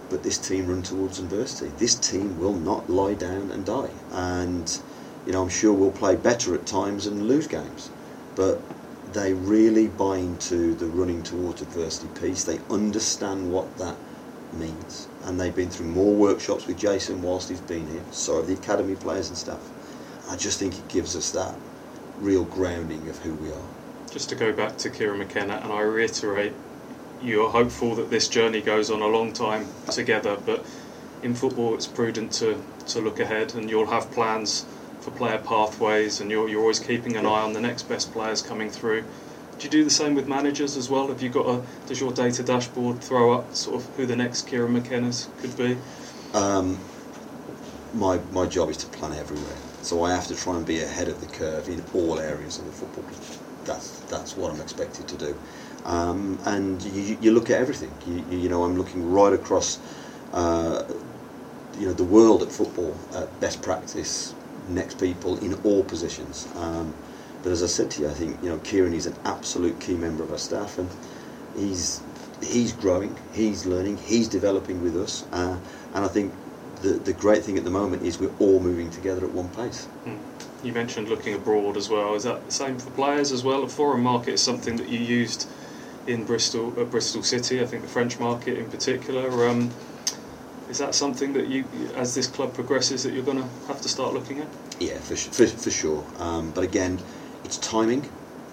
but 0.09 0.23
this 0.23 0.37
team 0.37 0.67
run 0.67 0.83
towards 0.83 1.19
adversity. 1.19 1.71
This 1.77 1.95
team 1.95 2.39
will 2.39 2.53
not 2.53 2.89
lie 2.89 3.13
down 3.13 3.51
and 3.51 3.65
die. 3.65 3.89
And, 4.11 4.79
you 5.25 5.33
know, 5.33 5.41
I'm 5.41 5.49
sure 5.49 5.73
we'll 5.73 5.91
play 5.91 6.15
better 6.15 6.53
at 6.55 6.65
times 6.65 7.07
and 7.07 7.27
lose 7.27 7.47
games, 7.47 7.89
but 8.35 8.61
they 9.13 9.33
really 9.33 9.87
buy 9.87 10.17
into 10.17 10.75
the 10.75 10.85
running 10.87 11.23
towards 11.23 11.61
adversity 11.61 12.07
piece. 12.19 12.43
They 12.43 12.59
understand 12.69 13.51
what 13.51 13.77
that 13.77 13.95
means. 14.53 15.07
And 15.23 15.39
they've 15.39 15.55
been 15.55 15.69
through 15.69 15.87
more 15.87 16.13
workshops 16.13 16.67
with 16.67 16.77
Jason 16.77 17.21
whilst 17.21 17.49
he's 17.49 17.61
been 17.61 17.87
here. 17.87 18.03
So 18.11 18.37
have 18.37 18.47
the 18.47 18.53
academy 18.53 18.95
players 18.95 19.29
and 19.29 19.37
staff. 19.37 19.71
I 20.29 20.35
just 20.35 20.59
think 20.59 20.73
it 20.75 20.87
gives 20.87 21.15
us 21.15 21.31
that 21.31 21.55
real 22.19 22.43
grounding 22.45 23.07
of 23.09 23.17
who 23.19 23.33
we 23.35 23.51
are. 23.51 23.67
Just 24.11 24.29
to 24.29 24.35
go 24.35 24.53
back 24.53 24.77
to 24.77 24.89
Kieran 24.89 25.19
McKenna, 25.19 25.59
and 25.63 25.71
I 25.71 25.81
reiterate, 25.81 26.53
you're 27.25 27.49
hopeful 27.49 27.95
that 27.95 28.09
this 28.09 28.27
journey 28.27 28.61
goes 28.61 28.91
on 28.91 29.01
a 29.01 29.07
long 29.07 29.33
time 29.33 29.67
together, 29.89 30.37
but 30.45 30.65
in 31.23 31.33
football 31.33 31.73
it's 31.73 31.87
prudent 31.87 32.31
to, 32.33 32.61
to 32.87 32.99
look 32.99 33.19
ahead 33.19 33.55
and 33.55 33.69
you'll 33.69 33.87
have 33.87 34.11
plans 34.11 34.65
for 35.01 35.11
player 35.11 35.39
pathways 35.39 36.21
and 36.21 36.29
you're, 36.29 36.47
you're 36.47 36.61
always 36.61 36.79
keeping 36.79 37.15
an 37.15 37.25
eye 37.25 37.41
on 37.41 37.53
the 37.53 37.61
next 37.61 37.83
best 37.83 38.11
players 38.11 38.41
coming 38.41 38.69
through. 38.69 39.03
Do 39.57 39.65
you 39.65 39.69
do 39.69 39.83
the 39.83 39.89
same 39.89 40.15
with 40.15 40.27
managers 40.27 40.75
as 40.75 40.89
well? 40.89 41.07
Have 41.07 41.21
you 41.21 41.29
got 41.29 41.47
a 41.47 41.61
does 41.87 42.01
your 42.01 42.11
data 42.11 42.43
dashboard 42.43 43.01
throw 43.01 43.33
up 43.33 43.53
sort 43.55 43.81
of 43.81 43.95
who 43.95 44.05
the 44.05 44.15
next 44.15 44.47
Kieran 44.47 44.73
McKenna's 44.73 45.29
could 45.37 45.55
be? 45.57 45.77
Um, 46.33 46.77
my 47.93 48.19
my 48.31 48.45
job 48.45 48.69
is 48.69 48.77
to 48.77 48.87
plan 48.87 49.13
everywhere. 49.13 49.55
So 49.81 50.03
I 50.03 50.13
have 50.13 50.27
to 50.27 50.35
try 50.35 50.57
and 50.57 50.65
be 50.65 50.81
ahead 50.81 51.07
of 51.07 51.21
the 51.21 51.27
curve 51.27 51.69
in 51.69 51.81
all 51.93 52.19
areas 52.19 52.59
of 52.59 52.65
the 52.65 52.71
football. 52.71 53.05
That's 53.63 54.01
that's 54.01 54.35
what 54.35 54.53
I'm 54.53 54.59
expected 54.59 55.07
to 55.07 55.15
do. 55.15 55.37
Um, 55.85 56.39
and 56.45 56.81
you, 56.83 57.17
you, 57.21 57.31
look 57.31 57.49
at 57.49 57.61
everything. 57.61 57.91
You, 58.07 58.37
you, 58.37 58.49
know, 58.49 58.63
I'm 58.63 58.75
looking 58.75 59.11
right 59.11 59.33
across, 59.33 59.79
uh, 60.33 60.83
you 61.77 61.85
know, 61.85 61.93
the 61.93 62.03
world 62.03 62.41
at 62.41 62.51
football, 62.51 62.97
at 63.13 63.39
best 63.39 63.61
practice, 63.61 64.33
next 64.67 64.99
people 64.99 65.37
in 65.37 65.53
all 65.63 65.83
positions. 65.83 66.47
Um, 66.55 66.93
but 67.43 67.51
as 67.51 67.61
I 67.61 67.67
said 67.67 67.91
to 67.91 68.01
you, 68.01 68.09
I 68.09 68.13
think 68.13 68.41
you 68.41 68.49
know 68.49 68.57
Kieran 68.57 68.93
is 68.93 69.05
an 69.05 69.15
absolute 69.23 69.79
key 69.79 69.93
member 69.93 70.23
of 70.23 70.31
our 70.31 70.37
staff, 70.39 70.79
and 70.79 70.89
he's 71.55 72.01
he's 72.41 72.73
growing, 72.73 73.15
he's 73.33 73.67
learning, 73.67 73.97
he's 73.97 74.27
developing 74.27 74.81
with 74.81 74.97
us, 74.97 75.25
uh, 75.31 75.59
and 75.93 76.03
I 76.03 76.07
think 76.07 76.33
the, 76.81 76.93
the 76.93 77.13
great 77.13 77.43
thing 77.43 77.57
at 77.57 77.63
the 77.63 77.69
moment 77.69 78.01
is 78.01 78.19
we're 78.19 78.33
all 78.39 78.59
moving 78.59 78.89
together 78.89 79.25
at 79.25 79.31
one 79.31 79.49
pace. 79.49 79.87
Mm. 80.05 80.19
You 80.63 80.73
mentioned 80.73 81.07
looking 81.07 81.35
abroad 81.35 81.77
as 81.77 81.87
well. 81.87 82.15
Is 82.15 82.23
that 82.23 82.43
the 82.47 82.51
same 82.51 82.79
for 82.79 82.89
players 82.91 83.31
as 83.31 83.43
well? 83.43 83.63
A 83.63 83.67
foreign 83.67 84.01
market 84.01 84.33
is 84.33 84.41
something 84.41 84.77
that 84.77 84.89
you 84.89 84.97
used 84.97 85.47
in 86.07 86.25
Bristol, 86.25 86.73
uh, 86.79 86.83
Bristol 86.83 87.23
City. 87.23 87.61
I 87.61 87.65
think 87.65 87.81
the 87.81 87.87
French 87.87 88.19
market 88.19 88.57
in 88.57 88.69
particular. 88.69 89.47
Um, 89.47 89.71
is 90.69 90.79
that 90.79 90.95
something 90.95 91.33
that 91.33 91.47
you, 91.47 91.63
as 91.95 92.15
this 92.15 92.27
club 92.27 92.53
progresses, 92.53 93.03
that 93.03 93.13
you're 93.13 93.23
going 93.23 93.37
to 93.37 93.47
have 93.67 93.81
to 93.81 93.89
start 93.89 94.13
looking 94.13 94.39
at? 94.39 94.47
Yeah, 94.79 94.97
for, 94.97 95.15
for, 95.15 95.45
for 95.45 95.69
sure. 95.71 96.03
Um, 96.17 96.51
but 96.51 96.63
again, 96.63 96.99
it's 97.43 97.57
timing. 97.57 98.09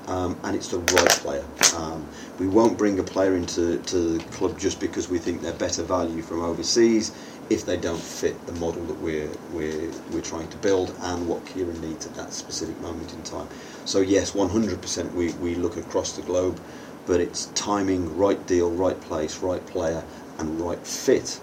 Um, 0.09 0.37
and 0.43 0.57
it's 0.57 0.67
the 0.67 0.79
right 0.79 1.09
player. 1.09 1.45
Um, 1.77 2.05
we 2.41 2.49
won't 2.49 2.77
bring 2.77 2.99
a 2.99 3.05
player 3.05 3.37
into 3.37 3.79
to 3.79 3.99
the 4.19 4.25
club 4.33 4.59
just 4.59 4.81
because 4.81 5.09
we 5.09 5.19
think 5.19 5.43
they're 5.43 5.53
better 5.53 5.85
value 5.85 6.23
from 6.23 6.43
overseas 6.43 7.13
if 7.51 7.65
they 7.67 7.77
don't 7.77 8.01
fit 8.01 8.47
the 8.47 8.53
model 8.55 8.83
that 8.85 8.99
we're, 9.01 9.31
we're, 9.53 9.91
we're 10.11 10.23
trying 10.23 10.49
to 10.49 10.57
build 10.59 10.95
and 11.03 11.29
what 11.29 11.45
Kieran 11.47 11.81
needs 11.81 12.07
at 12.07 12.15
that 12.15 12.33
specific 12.33 12.79
moment 12.81 13.13
in 13.13 13.23
time. 13.23 13.47
So 13.85 14.01
yes, 14.01 14.33
100% 14.33 15.13
we, 15.13 15.33
we 15.35 15.55
look 15.55 15.77
across 15.77 16.13
the 16.13 16.23
globe, 16.23 16.59
but 17.07 17.21
it's 17.21 17.47
timing, 17.55 18.17
right 18.17 18.47
deal, 18.47 18.71
right 18.71 19.01
place, 19.01 19.39
right 19.39 19.65
player, 19.67 20.05
and 20.39 20.61
right 20.61 20.85
fit 20.87 21.41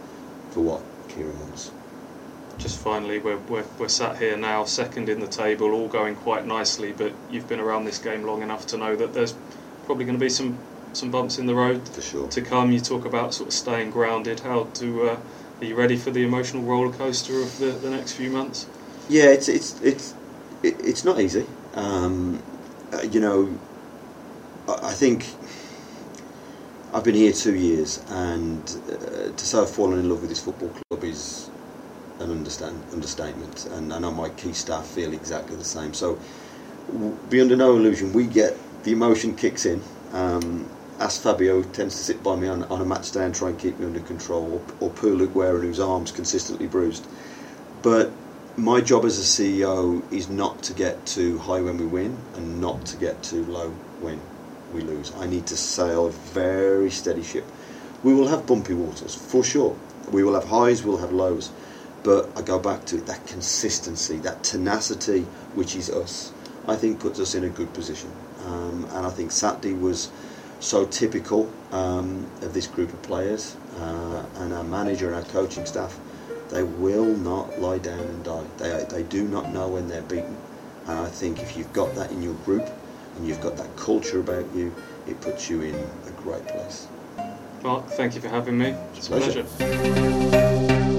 for 0.52 0.62
what 0.62 0.82
Kieran 1.10 1.39
wants. 1.39 1.72
Just 2.58 2.80
finally, 2.80 3.19
we're, 3.19 3.38
we're, 3.38 3.65
we're 3.78 3.88
sat 3.88 4.17
here 4.17 4.36
now, 4.36 4.65
second 4.65 5.08
in 5.10 5.19
the 5.19 5.28
table, 5.28 5.72
all 5.72 5.88
going 5.88 6.15
quite 6.15 6.45
nicely, 6.45 6.91
but 6.91 7.13
you've 7.32 7.48
been 7.48 7.60
around 7.60 7.86
this 7.86 8.00
game 8.00 8.24
long 8.24 8.41
enough 8.41 8.67
to 8.67 8.78
know 8.78 8.95
that 8.95 9.13
there's 9.13 9.34
probably 9.86 10.06
going 10.06 10.17
to 10.17 10.24
be 10.24 10.30
some, 10.30 10.58
some 10.93 11.10
bumps 11.10 11.38
in 11.38 11.45
the 11.45 11.56
road 11.56 11.82
sure. 12.02 12.28
to 12.28 12.41
come. 12.41 12.72
You 12.72 12.82
talk 12.82 13.06
about 13.06 13.34
sort 13.34 13.50
of 13.50 13.54
staying 13.54 13.91
grounded, 13.91 14.41
how 14.41 14.63
to... 14.76 15.10
Uh, 15.10 15.19
are 15.62 15.65
you 15.65 15.76
ready 15.76 15.98
for 15.98 16.10
the 16.12 16.24
emotional 16.24 16.63
roller 16.63 16.91
coaster 16.91 17.41
of 17.41 17.58
the, 17.60 17.72
the 17.72 17.89
next 17.89 18.13
few 18.13 18.30
months? 18.30 18.65
Yeah, 19.10 19.26
it's 19.26 19.50
it's 19.50 19.82
it's 19.82 20.13
it's 20.63 21.04
not 21.04 21.19
easy. 21.19 21.45
Um, 21.76 22.41
uh, 22.93 23.02
you 23.02 23.19
know, 23.19 23.60
I, 24.89 24.93
think 24.93 25.23
I've 26.95 27.04
been 27.04 27.13
here 27.13 27.32
two 27.32 27.54
years, 27.54 28.04
and 28.10 28.63
uh, 28.91 29.32
to 29.38 29.45
say 29.45 29.60
I've 29.60 29.69
fallen 29.69 29.99
in 29.99 30.10
love 30.10 30.21
with 30.21 30.30
this 30.30 30.43
football 30.43 30.69
club 30.69 31.04
is 31.04 31.47
an 32.19 32.32
understand 32.32 32.82
understatement. 32.91 33.67
And 33.67 33.93
I 33.93 33.99
know 33.99 34.12
my 34.12 34.30
key 34.30 34.52
staff 34.52 34.88
feel 34.88 35.13
exactly 35.13 35.56
the 35.56 35.63
same. 35.63 35.93
So, 35.93 36.17
be 37.30 37.39
under 37.39 37.56
no 37.56 37.75
illusion, 37.75 38.13
we 38.13 38.25
get 38.25 38.58
the 38.84 38.91
emotion 38.91 39.36
kicks 39.36 39.67
in. 39.67 39.80
Um, 40.12 40.67
as 40.99 41.19
Fabio 41.19 41.62
tends 41.62 41.95
to 41.97 42.04
sit 42.04 42.23
by 42.23 42.36
me 42.36 42.47
on, 42.47 42.63
on 42.63 42.82
a 42.82 42.86
match 42.86 43.12
day 43.12 43.23
and 43.23 43.36
try 43.36 43.49
and 43.49 43.60
keep 43.60 43.80
me 43.80 43.86
under 43.86 43.99
control, 43.99 44.65
or, 44.82 44.88
or 44.88 44.89
poor 44.89 45.12
Luke 45.12 45.36
Warren, 45.36 45.62
whose 45.62 45.80
arm's 45.80 46.12
consistently 46.12 46.65
bruised. 46.65 47.06
But 47.84 48.12
my 48.58 48.82
job 48.82 49.06
as 49.06 49.19
a 49.19 49.21
CEO 49.21 50.02
is 50.12 50.30
not 50.30 50.63
to 50.63 50.73
get 50.73 51.06
too 51.06 51.38
high 51.38 51.62
when 51.62 51.78
we 51.78 51.86
win 51.86 52.17
and 52.34 52.60
not 52.60 52.86
to 52.88 52.97
get 52.97 53.21
too 53.21 53.45
low 53.45 53.69
when 53.99 54.19
we 54.74 54.82
lose. 54.82 55.14
I 55.16 55.28
need 55.28 55.48
to 55.48 55.58
sail 55.58 56.08
a 56.08 56.12
very 56.12 56.92
steady 56.92 57.24
ship. 57.24 57.46
We 58.04 58.14
will 58.14 58.28
have 58.28 58.46
bumpy 58.46 58.74
waters, 58.74 59.16
for 59.16 59.44
sure. 59.44 59.76
We 60.12 60.24
will 60.24 60.34
have 60.34 60.46
highs, 60.46 60.84
we'll 60.84 60.98
have 60.98 61.12
lows. 61.12 61.52
But 62.04 62.30
I 62.36 62.42
go 62.42 62.60
back 62.60 62.86
to 62.86 62.98
that 62.98 63.28
consistency, 63.28 64.18
that 64.20 64.44
tenacity, 64.44 65.22
which 65.54 65.76
is 65.76 65.90
us, 65.90 66.32
I 66.68 66.76
think 66.76 67.00
puts 67.00 67.20
us 67.20 67.36
in 67.36 67.44
a 67.44 67.50
good 67.50 67.74
position. 67.74 68.12
Um, 68.46 68.86
and 68.92 69.06
I 69.06 69.10
think 69.10 69.32
Saturday 69.32 69.74
was 69.74 70.10
so 70.60 70.86
typical 70.86 71.52
um, 71.72 72.30
of 72.42 72.54
this 72.54 72.68
group 72.68 72.94
of 72.94 73.02
players 73.02 73.56
uh, 73.78 74.26
and 74.36 74.54
our 74.54 74.63
manager 74.63 75.08
and 75.08 75.15
our 75.15 75.32
coaching 75.32 75.65
staff. 75.65 76.00
They 76.50 76.63
will 76.63 77.06
not 77.06 77.60
lie 77.60 77.78
down 77.78 78.00
and 78.00 78.24
die. 78.24 78.46
They, 78.58 78.86
they 78.90 79.04
do 79.04 79.28
not 79.28 79.54
know 79.54 79.67
when 79.67 79.88
they're 79.88 80.02
beaten. 80.04 80.38
And 80.88 81.00
I 81.00 81.10
think 81.10 81.42
if 81.42 81.56
you've 81.58 81.72
got 81.74 81.94
that 81.96 82.12
in 82.12 82.24
your 82.24 82.34
group 82.34 82.67
and 83.20 83.28
you've 83.28 83.42
got 83.42 83.58
that 83.58 83.76
culture 83.76 84.22
about 84.22 84.46
you, 84.56 84.74
it 85.06 85.20
puts 85.20 85.50
you 85.50 85.62
in 85.62 85.76
a 85.76 86.12
great 86.24 86.48
place. 86.48 86.88
Mark, 87.62 87.86
thank 87.90 88.15
you 88.15 88.22
for 88.22 88.30
having 88.30 88.58
me. 88.58 88.70
It's 88.96 89.08
a 89.08 89.12
pleasure. 89.12 89.44
pleasure. 89.44 90.98